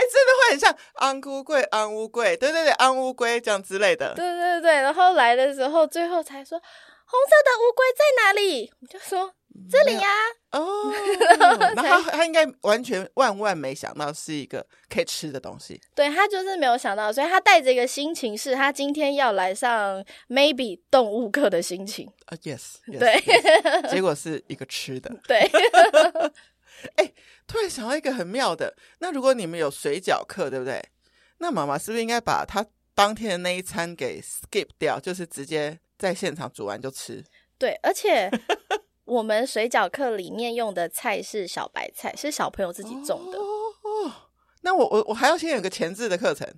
[0.00, 4.14] 欸，真的会很像安乌龟、安乌龟，对对对，安乌龟这样之类的。
[4.14, 8.72] 对对对，然后来的时候，最后才说红色的乌龟在哪里？
[8.80, 9.34] 我就说。
[9.70, 10.08] 这里呀、
[10.50, 10.92] 啊，哦，
[11.76, 22.10] 然后他他应该完全万万没想到是一个可以吃的东西，对，他就是没有想到，所以他带着一个心情，是他今天要来上 maybe 动物课的心情。
[22.26, 25.38] 啊、uh,，yes，, yes 对，yes, 结果是一个吃的， 对，
[26.96, 27.12] 哎，
[27.46, 30.82] 突然想到一个很妙的，那如果你们有水饺课，对不对？
[31.38, 37.22] 那妈妈是不是应该把他当天的那一餐给 skip 掉，就是直接在现场煮完就吃。
[37.58, 38.30] 对，而且
[39.12, 43.38] 我们水饺课里面用的菜是小白菜，是小朋友自己种的。
[43.38, 44.12] 哦，
[44.62, 46.48] 那我我我还要先有个前置的课程。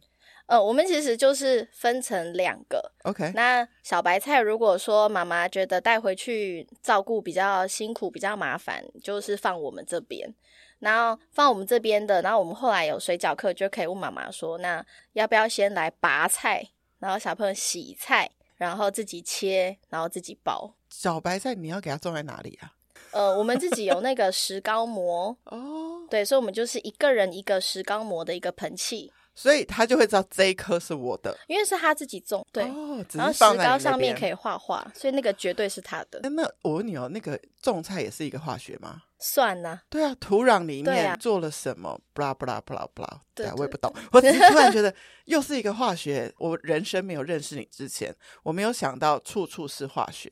[0.46, 2.92] 呃，我们其实就是分成两个。
[3.02, 10.32] OK，那小白菜如果说妈妈觉得带回去照顾比较辛苦、比较麻烦，就是放我们这边。
[10.78, 16.62] 然后放我们这边的，然后我们后来有水饺课，就可以问妈妈说：“那要不要先来拔菜，
[16.98, 22.74] 然后小朋友洗菜，然后自己切，然后自己包。”小白菜你要给它种在哪里啊？
[23.14, 29.10] 呃，我们自己有那个石膏模 哦，对，所以我们就是一个人一个石膏模的一个盆器。
[29.36, 32.62] 所以他就会知道这一颗是我的，因为是他自己种，对。
[32.62, 36.20] 哦，然后石膏上面可以画画，所以那个绝对是他的。
[36.30, 39.02] 那我问你哦，那个种菜也是一个化学吗？
[39.18, 39.82] 算呢、啊。
[39.90, 42.00] 对啊，土壤里面做了什么？
[42.12, 43.92] 布拉布拉布拉布拉，对，我也不懂。
[44.12, 46.32] 我只是突然 觉得又是一个化学。
[46.38, 50.30] 我人生没有认识你之前，我没有想到处处是化学。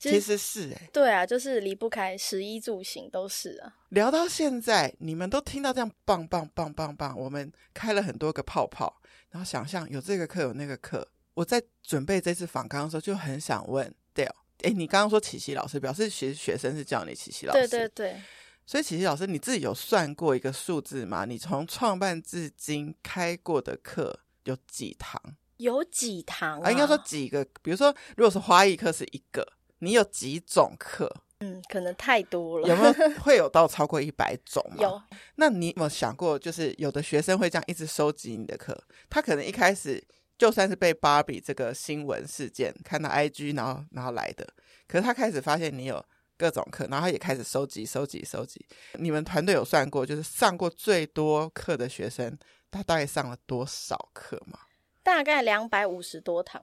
[0.00, 3.76] 其实是哎、欸，对啊，就是离不开食衣住行都是啊。
[3.90, 11.06] 聊到现在，你们都听到这样棒棒棒棒棒，我们开了很多个泡泡，然后想象有这个课有那个课。
[11.34, 14.32] 我在准备这次访纲的时候，就很想问 Dale，
[14.62, 18.20] 哎，你刚刚说琪琪老师表示其实学生是叫你琪琪老师，对对对。
[18.64, 21.26] 所以琪琪老师你自己有算过一个数字吗？
[21.26, 25.20] 你从创办至今开过的课有几堂？
[25.58, 26.68] 有几堂啊？
[26.68, 27.44] 啊应该说几个？
[27.60, 29.46] 比如说，如果是花艺课是一个。
[29.80, 31.14] 你有几种课？
[31.40, 32.68] 嗯，可能太多了。
[32.68, 34.76] 有没有 会有到超过一百种吗？
[34.78, 35.02] 有。
[35.36, 38.78] 那你有没有想过，就是有的学生会这样一直收集你的课？
[39.08, 40.02] 他可能一开始
[40.38, 44.46] 就算是被芭比这个新闻事件看到 IG，然后然后来的，
[44.86, 46.04] 可是他开始发现你有
[46.36, 48.66] 各种课，然后他也开始收集、收集、收集。
[48.94, 52.38] 你们团队有算过，就是上过最多课的学生，
[52.70, 54.58] 他大概上了多少课吗？
[55.02, 56.62] 大概两百五十多堂。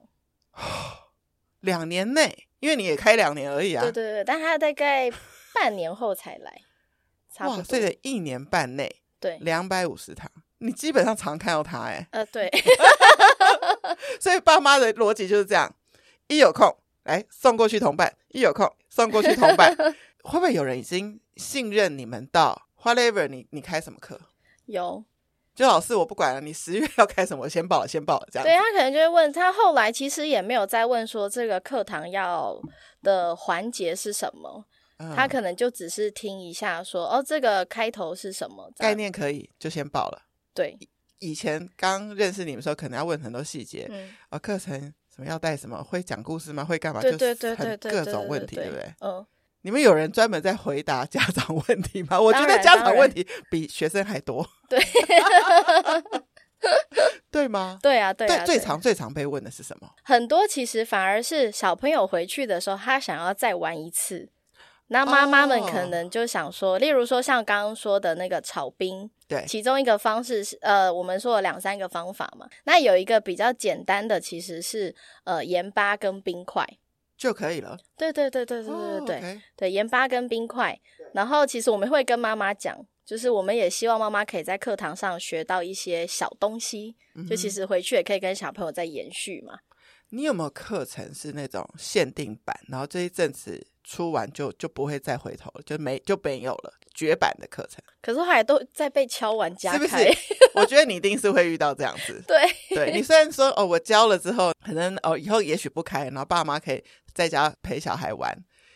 [1.60, 3.82] 两年内，因为你也开两年而已啊。
[3.82, 5.10] 对对对，但他大概
[5.54, 6.62] 半年后才来，
[7.32, 7.58] 差不多。
[7.58, 12.06] 哇，所以一年半内，对，两百五十堂，你基本上常看到他哎。
[12.12, 12.50] 呃，对。
[14.20, 15.74] 所以爸妈的逻辑就是这样：
[16.26, 19.74] 一有空来送过去同伴，一有空送过去同伴。
[20.22, 23.26] 会不会有人已经信任你们到 whatever？
[23.28, 24.20] 你你开什么课？
[24.66, 25.04] 有。
[25.58, 28.46] 就老师，我不管了，你十月要开什么，我先报了，先报了，这样。
[28.46, 32.56] 对，他可能就会问他，后来其实也没有再问说这个课堂要
[33.02, 34.64] 的环节是什么，
[34.98, 40.22] 嗯、他可能就只是听一下说，哦，这个开头是什么，概念可以就先报了。
[40.54, 40.78] 对，
[41.18, 44.80] 以前刚认识你们的时候，可能要问很多细节，嗯，啊，课程
[45.12, 46.64] 什么要带什么，会讲故事吗？
[46.64, 47.02] 会干嘛？
[47.02, 48.94] 对对对对对，各种问题，对不对？
[49.00, 49.26] 嗯。
[49.62, 52.18] 你们有人专门在回答家长问题吗？
[52.20, 54.46] 我觉得家长问题比学生还多。
[54.68, 54.78] 对，
[57.30, 57.78] 对吗？
[57.82, 58.44] 对啊，对啊。
[58.44, 59.88] 最常最常被问的是什么？
[60.04, 64.30] 很多其实反而是小朋友回去的时候，他想要再玩一次。
[64.90, 72.48] 那妈妈们可能就想说，哦、例如说像刚刚说的那个炒冰，对，其中一个方式是呃，我们说了两三个方法嘛。
[72.64, 74.94] 那有一个比较简单的，其实是
[75.24, 76.66] 呃盐巴跟冰块。
[77.18, 77.76] 就可以了。
[77.96, 79.40] 对对对对对对对、oh, okay.
[79.56, 80.78] 对，盐巴跟冰块。
[81.12, 89.54] 然后其实我们会跟妈妈讲，就是我们也希望妈妈可以在课堂上学到一些小东西，嗯、就其实回去也可以跟小朋友再延续嘛。
[90.10, 97.82] 你有没有课程是那种限定版，然后这一阵子出完就就不会再回头了，就没就没有了绝版的课程？
[98.00, 100.18] 可是后来都在被敲完加开，是不是？
[100.54, 102.22] 我觉得你一定是会遇到这样子。
[102.26, 102.36] 对，
[102.74, 106.82] 对你虽然说哦，我教了之后，可能哦以后也许不开，然后爸妈可以
[107.18, 108.32] 在家陪小孩玩，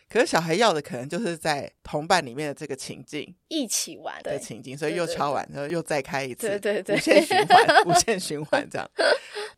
[0.09, 8.90] 可是小孩要的可能就是在同伴里面的这个情境，一起玩的情境，所以又敲完，然后又再开一次，对对对，无限循环， 无限循环这样。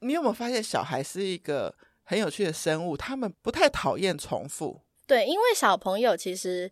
[0.01, 2.94] 你有没有发现，小孩是一个很有趣的生物？
[2.94, 4.83] 他们不太讨厌重复。
[5.07, 6.70] 对，因为小朋友其实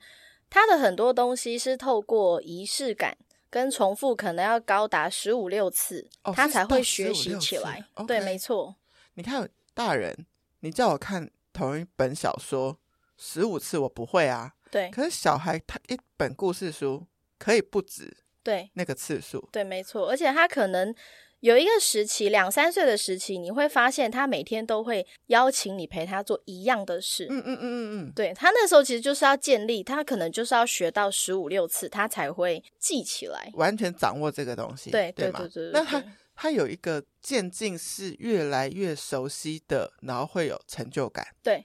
[0.51, 3.17] 他的很多东西是透过仪式感
[3.49, 7.83] 跟重复，可能要高达十五六次，哦、他才会学习起来。
[8.07, 8.77] 对，没错。
[9.15, 10.27] 你看大人，
[10.61, 12.79] 你叫我看同一本小说
[13.17, 14.53] 十五次，我不会啊。
[14.71, 14.91] 对。
[14.91, 17.07] 可是小孩他一本故事书
[17.39, 19.49] 可以不止对那个次数。
[19.53, 20.09] 对，没错。
[20.09, 20.95] 而且他可能。
[21.43, 27.27] 有一个时期，两三岁的时期，你会发现他每天都会邀请你陪他做一样的事。
[27.29, 34.93] 嗯嗯嗯嗯嗯，对，他那时候其实就是要建立，他可能就是要学到十五六次，他才会记起来，完全掌握这个东西。
[34.93, 35.71] 对对对对。
[35.73, 36.01] 那他
[36.35, 41.27] 他有一个渐进式越来越熟悉的，然后会有成就感。
[41.43, 41.65] 对，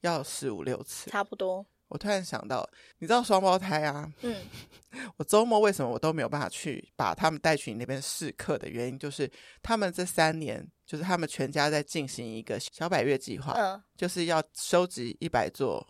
[0.00, 1.64] 要十五六次，差不多。
[1.88, 2.66] 我突然想到，
[3.00, 4.10] 你知道双胞胎啊？
[4.22, 4.34] 嗯，
[5.18, 9.30] 我周末为什么我都没有办法去把他们带去你那边试课的原因，就是
[9.62, 15.86] 他们这三年，就是他们全家在进行一个小百月计划，嗯，就是要收集一百座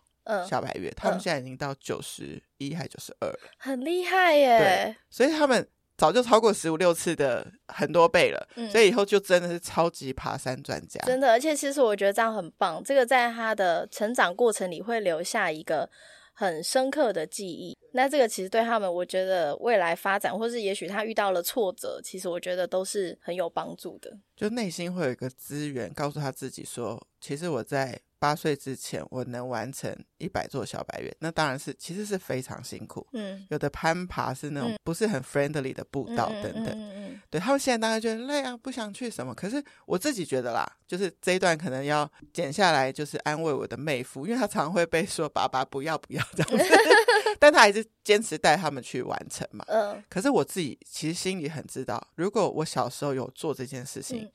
[0.49, 4.59] 小百月，嗯，他们现在已经到九十一还九十二，很厉害耶。
[4.59, 5.65] 对，所以他们。
[6.03, 10.99] 早就超过十五六次的很多倍了，嗯，所以以后就真的是超级爬山专家。
[11.05, 15.89] 真的，而且其实我觉得这样很棒，这个在他的成长过程里会留下一个
[16.33, 17.77] 很深刻的记忆。
[17.93, 24.11] 那这个其实对他们，我觉得未来发展，或是也许他遇到了挫折，其实我觉得都是很有帮助的。
[24.35, 27.97] 就内心会有一个资源，告诉他自己说，其实我在。
[28.23, 33.05] 八岁之前，我能完成一百座小白月，那当然是其实是非常辛苦。
[33.11, 36.67] 嗯，有的攀爬是那种不是很 friendly 的步道等等。
[36.69, 39.33] 嗯对他们现在当然觉得累啊，不想去什么。
[39.35, 46.73] 可是我自己觉得啦，就是这一段可能要剪下来，就是安慰我的妹夫，因为他常会被说爸爸不要不要这样子，
[47.39, 49.65] 但他还是坚持带他们去完成嘛。
[49.67, 50.01] 嗯。
[50.09, 54.31] 可是我自己其实心里很知道，如果我小时候有做这件事情，嗯、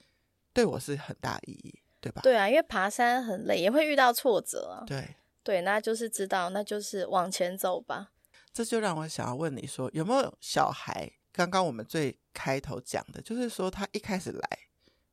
[0.52, 1.74] 对我是很大意义。
[2.08, 2.20] 对吧？
[2.22, 4.84] 对啊，因为爬山很累，也会遇到挫折啊。
[4.86, 8.10] 对对，那就是知道，那就是往前走吧。
[8.52, 11.10] 这就让我想要问你说，有没有小孩？
[11.32, 14.58] 刚刚我们最开头讲的，就是说他一开始来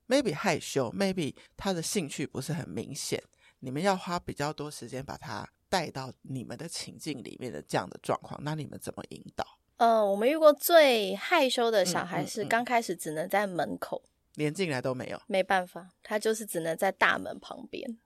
[0.07, 3.21] ，maybe 害羞，maybe 他的兴趣不是很明显，
[3.59, 9.45] 你们要花比较多时间把他带到你们的情境里面的这样的状况，那你们怎么引导？
[9.77, 14.01] 呃，我们遇过最害羞的小孩是刚开始只能在门口。
[14.03, 17.97] 嗯嗯嗯连进来都没有，没办法，他就是只能在大门旁边。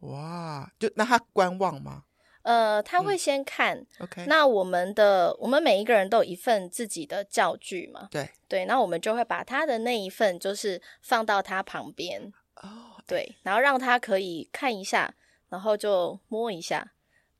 [0.00, 2.04] 哇，就那他观望吗？
[2.42, 3.76] 呃，他会先看。
[3.76, 8.08] 嗯、OK，那我们的我们每一个人都有一份自己的教具嘛？
[8.10, 12.32] 对对，那我们就会把他的那一份就是放到他旁边。
[12.56, 15.12] 哦，对，然后让他可以看一下，
[15.48, 16.92] 然后就摸一下，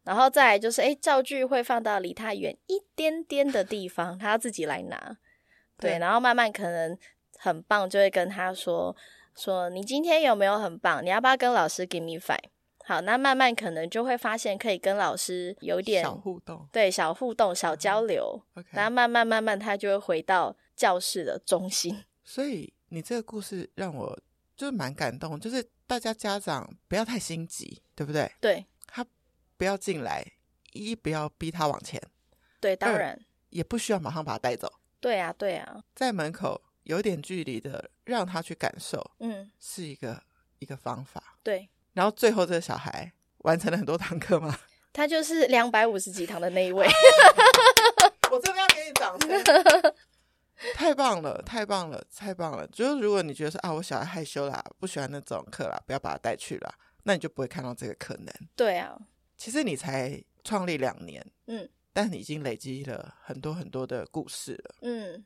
[0.02, 5.16] 然后再来就是，哎，教具会放到离他远一点点的地方，他要自己来拿。
[5.78, 6.98] 对，对，然后慢慢可能。
[7.38, 8.94] 很棒，就会跟他说
[9.34, 11.02] 说，你今天有没有很棒？
[11.02, 12.50] 你要不要跟老师 give me five？
[12.84, 18.42] 好，那慢慢可能就会发现可以跟老师有点小互动，对，小互动、小交流。
[18.54, 18.64] Uh-huh.
[18.70, 22.02] 然后慢慢慢慢，他就会回到教室的中心。
[22.24, 24.18] 所以你这个故事让我
[24.56, 28.32] 就是蛮感动，就是大家家长不要太心急，对不对？
[28.40, 29.04] 对，他
[29.58, 30.24] 不要进来，
[30.72, 32.02] 一不要逼他往前，
[32.58, 33.20] 对，当然
[33.50, 34.72] 也不需要马上把他带走。
[34.98, 36.62] 对啊，对啊，在门口。
[36.88, 40.22] 有点距离的，让他去感受，嗯，是一个
[40.58, 41.22] 一个方法。
[41.42, 44.58] 对，然后最后这个小孩完成了很多堂课吗？
[44.90, 46.88] 他就是两百五十几堂的那一位。
[48.32, 49.94] 我真的要给你掌声！
[50.74, 52.66] 太棒了，太棒了，太棒了！
[52.68, 58.34] 就是如果你觉得说啊，我小孩害羞啦，不喜欢那种课啦，不要把他带去啦，那你就不会看到这个可能。
[58.56, 58.98] 对啊，
[59.36, 65.22] 其实你才创立两年，嗯，但你已经累积了很多很多的故事了，嗯，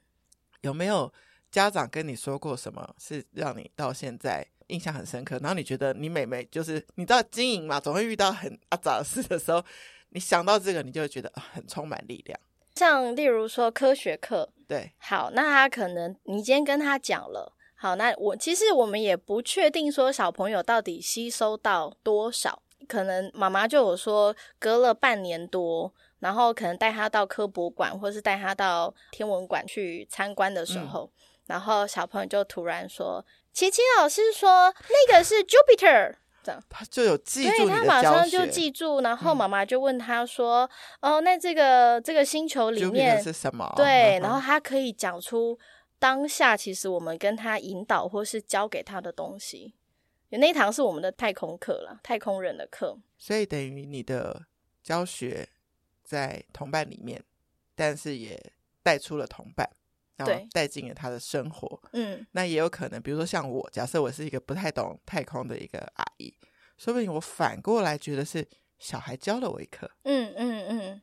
[0.62, 1.12] 有没有？
[1.52, 5.38] 家长跟你说过什么是让你到现在印象很深刻？
[5.40, 9.62] 然后你觉得你妹妹就是你知道经营嘛，总会遇到很阿杂的事的时候，
[10.08, 12.40] 你想到这个，你就会觉得很充满力量。
[12.76, 31.10] 像例如说科学课，对，好，那他可能你今天跟他讲了，好，那我其实我们也不确定说小朋友到底吸收到多少，可能妈妈就有说隔了半年多，然后可能带他到科博馆或是带他到天文馆去参观的时候。
[31.46, 36.14] 然后小朋友就突然说：“琪琪老师说那个是 Jupiter。”
[36.44, 39.00] 这样他就有记住你的教学，他马上就记住。
[39.00, 40.68] 然后妈妈就问他说
[41.00, 45.56] ：“嗯、哦，那这个这个星球里面是什么？”对，然后他可以讲出
[46.00, 49.74] 当下其实我们跟他引导或是教给他的东西。
[50.30, 52.98] 那一堂是我们的太空课了，太空人的课。
[53.18, 54.46] 所以等于你的
[54.82, 55.48] 教学
[56.02, 57.22] 在同伴里面，
[57.76, 59.70] 但是也带出了同伴。
[60.24, 61.80] 对，带进了他的生活。
[61.92, 66.34] 嗯，那也有可能，比如说像我，假设我是一个不太懂太空的一个阿姨，
[66.76, 68.46] 说不定我反过来觉得是
[68.78, 69.90] 小孩教了我一课。
[70.04, 71.02] 嗯嗯嗯，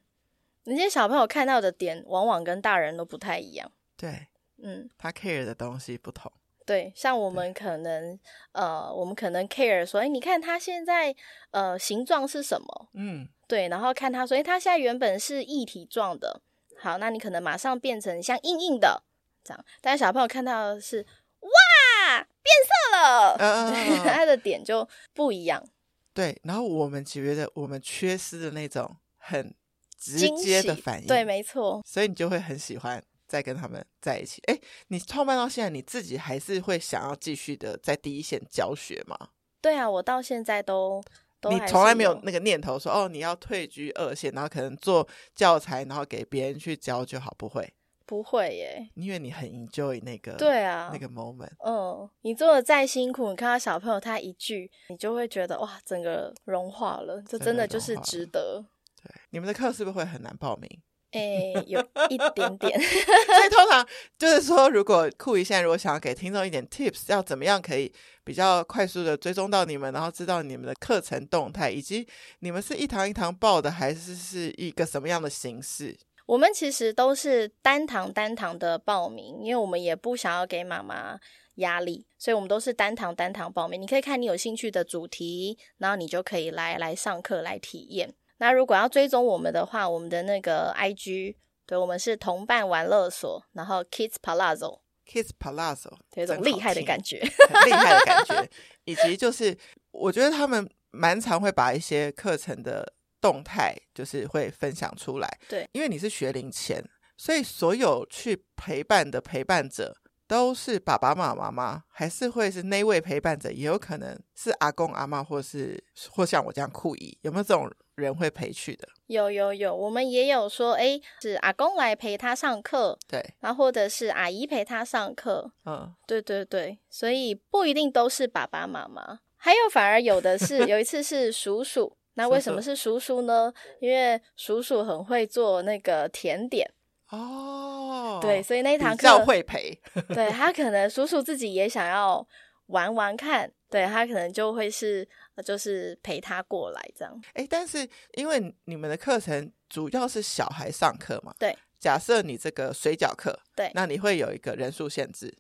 [0.66, 3.72] 那些小朋友看到的点，往往跟大人都不太一样。
[3.96, 6.32] 对，嗯，他 care 的东西不同。
[6.66, 8.20] 对，像我们可能，
[8.52, 11.16] 呃，我们可能 care 说，哎，你看他现在，
[11.50, 12.90] 呃，形状是什么？
[12.94, 16.44] 嗯，对，然后看他说，哎，他现在原本是液体状的。
[16.78, 19.02] 好，那你可能马上变成像硬硬的
[19.50, 21.06] 这样，但是小朋友看到的是
[21.40, 25.68] 哇，变色了， 嗯、对，他的点就不一样。
[26.14, 29.54] 对，然后我们觉得我们缺失的那种很
[29.98, 34.42] 直接的反应，对，没错，所以你就会很喜欢再跟他们在一起。
[34.48, 39.18] 哎，你创办到现在，你自己还是会想要继续的在第一线教学吗？
[39.62, 41.02] 对啊，我到现在都
[41.50, 47.74] 你从来没有那个念头说哦，你要退居二线，然后可能做教材，然后给别人去教就好，不会。
[48.10, 51.52] 不会耶，因为你很 enjoy 那个，对啊，那个 moment。
[51.64, 58.66] 嗯，你做的再辛苦，你看到小朋友他一句，你就会觉得哇，整个融化了，这真的就是值得。
[59.04, 60.68] 对，你们的课是不是会很难报名？
[61.12, 61.80] 哎、欸，有
[62.10, 62.74] 一点点。
[62.82, 63.88] 所以通常
[64.18, 67.94] 就是说，如果酷姨现在如果想要给听众一点 tips，要怎么样可以
[68.24, 72.08] 比较快速的追踪到你们，然后知道你们的课程动态，以及
[72.40, 75.96] 你们是一堂一堂报的，还是是一个什么样的形式？
[76.30, 81.20] 我们其实都是单堂单堂的报名，因为我们也不想要给妈妈
[81.56, 83.82] 压力，所以我们都是单堂单堂报名。
[83.82, 88.14] 你可以看你有兴趣的主题，然后你就可以来来上课来体验。
[88.38, 98.48] 那如果要追踪我们的话，我们的那个 IG，对，我们是同伴玩乐所，然后 Kids Palazzo，Kids Palazzo，有一种厉害的感觉， 很厉害的感觉，
[98.86, 99.58] 以及就是
[99.90, 102.94] 我觉得他们蛮常会把一些课程的。
[103.22, 106.84] 动态就是会分享出来，对，因为你是学龄前，
[107.18, 109.96] 所以所有去陪伴的陪伴者
[110.28, 111.84] 都是爸爸妈妈吗？
[111.88, 113.52] 还是会是那位陪伴者？
[113.52, 118.88] 也有可能是阿公阿妈，或是或像我这样酷姨，有没有这种人会陪去的？
[119.08, 131.98] 有有有，我们也有说，哎，是阿公来陪他上课，对，然后或者是阿姨陪他上课，嗯，对对对，所以不一定都是爸爸妈妈，还有反而有的是，有一次是叔叔。
[132.20, 133.52] 那为什么是叔叔呢？
[133.80, 136.70] 因为叔叔很会做那个甜点
[137.10, 139.74] 哦，对，所以那一堂课叫会陪，
[140.14, 142.28] 对他可能叔叔自己也想要
[142.68, 145.08] 玩玩看，对他可能就会是
[145.46, 147.20] 就是陪他过来这样。
[147.34, 155.34] 哎，但是因为你们的课程主要是小孩上课嘛，对，假设你这个水饺课，对，那你会有一个人数限制，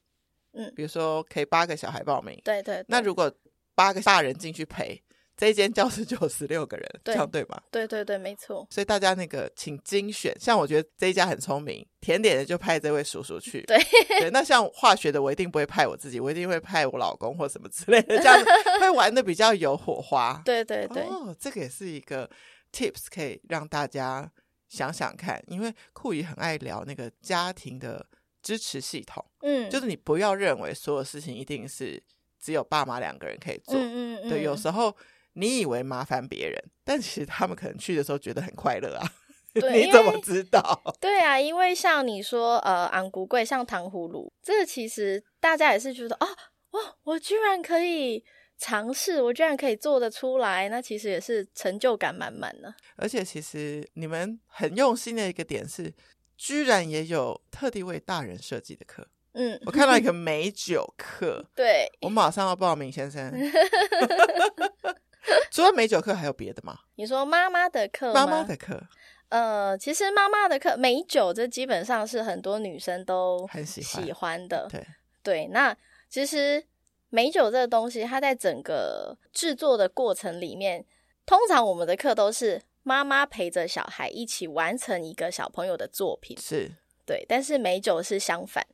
[0.53, 3.31] 嗯，比如说可以八个小孩报名，对，对对，那如果
[3.75, 5.03] 八个大人进去陪。
[5.39, 7.61] 这一间教室就有十六个人， 对这样对吗？
[7.71, 8.67] 对对对，没错。
[8.69, 13.61] 所以大家那个请精选，像我觉得这一家很聪明，甜点的就派这位叔叔去。
[13.65, 13.77] 对
[14.19, 18.45] 对，那像化学的，我一定不会派我自己，我一定会派我老公或什么之类的，这样子
[18.81, 20.41] 会玩的比较有火花。
[20.43, 21.03] 对对对。
[21.03, 22.29] 哦，这个也是一个
[22.73, 24.29] tips，可以让大家
[24.67, 28.05] 想想看，因为酷姨很爱聊那个家庭的
[28.41, 29.25] 支持系统。
[29.43, 32.03] 嗯，就是你不要认为所有事情一定是
[32.41, 33.75] 只有爸妈两个人可以做。
[33.75, 34.29] 嗯嗯嗯。
[34.29, 34.93] 对，有时候。
[35.39, 39.13] 你以为麻烦别人，但其实他们可能去的时候觉得很快乐啊。
[39.53, 40.79] 对 你怎么知道？
[41.01, 46.27] 对啊，因为像你说，呃，昂古贵像糖葫芦，这个其实大家也是觉得哦，
[46.71, 48.23] 哇，我居然可以
[48.59, 52.71] 尝试，我居然可以做得出来，那其实也是成就感满满的。
[52.95, 55.91] 而且，其实你们很用心的一个点是，
[56.37, 59.07] 居然也有特地为大人设计的课。
[59.33, 63.33] 嗯，我看到一个 美酒课，对，我马上要报名，先生。
[65.51, 66.77] 除了美酒课还有别的吗？
[66.95, 68.25] 你说妈妈的课吗？
[68.25, 68.81] 妈妈的课，
[69.29, 74.67] 呃，其实妈妈的课美酒这基本上是很多女生都很喜喜欢的。
[74.69, 74.85] 对
[75.21, 75.75] 对，那
[76.09, 76.63] 其实
[77.09, 80.85] 美酒这个东西，它在整个制作的过程里面，
[81.25, 86.71] 通常我们的课都是妈妈陪着小孩一起完成一个小朋友的作品，是
[87.05, 88.65] 对，但是美酒是相反。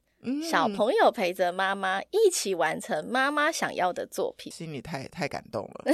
[0.44, 5.94] 小朋友陪着妈妈一起完成妈妈想要的作品，心里太太感动了。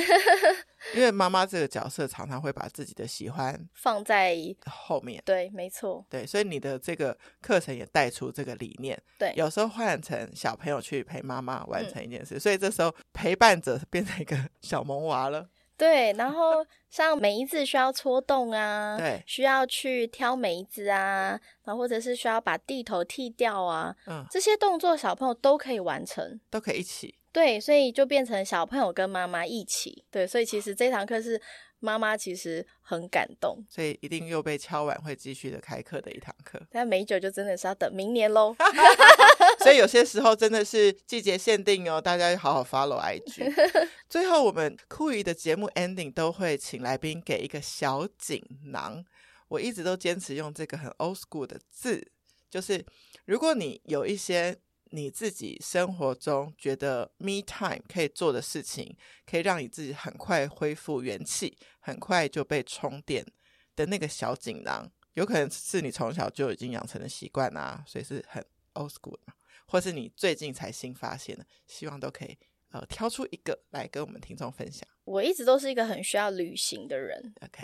[0.95, 5.21] 因为妈妈这个角色常常会把自己的喜欢放在后面。
[5.25, 6.05] 对，没错。
[6.09, 8.99] 对，所以你的这个课程也带出这个理念。
[9.19, 15.47] 对，有时候换成小朋友去陪妈妈完成一件事，嗯，所以这时候陪伴者变成一个小萌娃了。
[15.81, 27.15] 对，然后像梅子需要搓动啊，对，需要去挑梅子啊，然后或者是需要把地头剃掉啊，嗯，这些动作小朋友都可以完成，都可以一起。
[27.31, 30.05] 对，所以就变成小朋友跟妈妈一起。
[30.11, 31.41] 对，所以其实这堂课是。
[31.83, 36.61] 妈妈其实很感动，所以一定又被敲完会继续的开课的一堂课。
[36.69, 38.55] 但美酒就真的是要等明年喽。
[39.63, 43.51] 所以有些时候真的是季节限定哦，大家要好好 follow IG。
[44.09, 49.03] 最后我们酷鱼的节目 ending 都会请来宾给一个小锦囊，
[49.47, 52.11] 我一直都坚持用这个很 old school 的字，
[52.49, 52.85] 就是
[53.25, 54.57] 如果你有一些。
[54.93, 58.93] 你自己生活中觉得 me time 可以做的事情，
[59.25, 63.25] 可以让你自己很快恢复元气，很快就被充电
[63.73, 69.31] 的那个小锦囊，有可能是你从小就已经养成的习惯啊，所以是很 old school 的，
[69.71, 72.37] 或是你最近才新发现的，希望都可以
[72.71, 74.85] 呃挑出一个来跟我们听众分享。
[75.05, 77.63] 我一直都是一个很需要旅行的人，OK。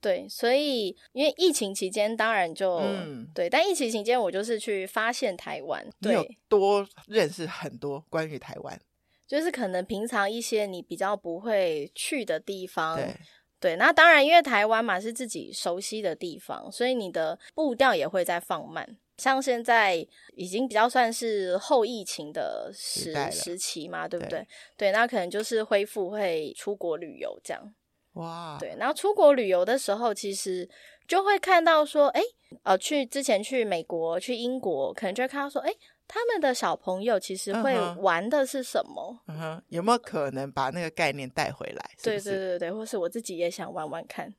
[0.00, 3.50] 对，所以因为疫情期间，当然就、嗯、对。
[3.50, 8.80] 但疫情期间，我就是去发现台湾，对，多认识很多关于台湾，
[9.26, 12.96] 就是可能平常一些你比较不会去的地方。
[12.96, 13.14] 对。
[13.60, 18.98] 对，那当然，因为台湾嘛是自己熟悉的地方，所以你的步调也会在放慢。
[19.22, 20.04] 像现在
[20.34, 24.40] 已经比较算是后疫情的时时期嘛，对不对？
[24.40, 24.46] 对，
[24.76, 27.74] 对，那可能就是恢复会出国旅游这样。
[28.14, 30.68] 哇，对，然后出国旅游的时候，其实
[31.06, 32.20] 就会看到说，哎，
[32.64, 35.72] 呃，去之前去美国、去英国，可能就会看到说，哎。
[36.08, 39.18] 他们的小朋友其实会玩的是什么？
[39.28, 41.90] 嗯哼，有没有可能把那个概念带回来？
[41.96, 42.30] 是不是？
[42.30, 44.30] 对对对对，或是我自己也想玩玩看。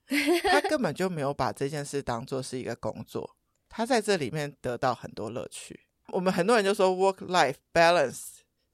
[0.43, 3.27] 他根本就没有把这件事当做是一个工作，
[3.75, 5.79] 他在这里面得到很多乐趣。
[6.09, 8.19] 我们很多人就说 work life balance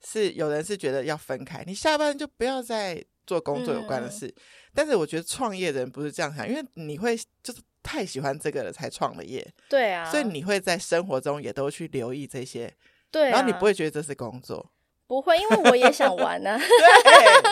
[0.04, 4.26] 是有人是觉得要分开，你下班就不要再做工作有关的事。
[4.26, 4.34] 嗯、
[4.74, 9.50] 但是我觉得创业的人不是这样想，因为你会就是太喜欢这个了才创了业。
[9.70, 12.70] 对啊，所以你会在生活中也都去留意这些。
[13.10, 14.70] 对、啊，然后你不会觉得这是工作，
[15.06, 16.58] 不会，因为我也想玩呢、啊。
[16.60, 17.50] 对，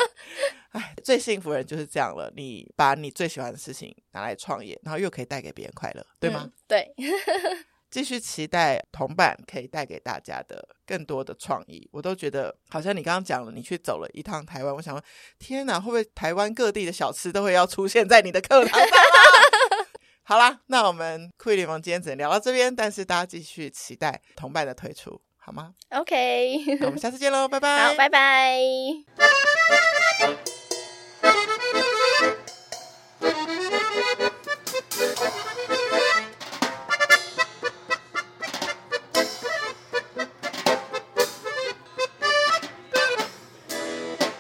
[0.79, 2.33] 哎，最幸福的人就是这样了。
[2.37, 6.43] 你把你最喜欢的事情拿来创业，然后又可以带给别人快乐，对吗？
[6.45, 6.95] 嗯、对，
[7.91, 11.89] 继续期待同伴可以带给大家的更多的创意。
[11.91, 15.03] 我都觉得，好像你刚刚讲了，你去走了一趟台湾，我想问，
[15.39, 18.89] 天哪，会不会台湾各地的小吃都会要出现在你的课堂上？
[20.23, 25.21] 好啦，那我们酷艺联盟今天只能聊到这边，但是大家继续期待同伴的推出。
[25.41, 27.89] 好吗？OK，那我们下次见喽，拜拜。
[27.89, 28.59] 好，拜拜。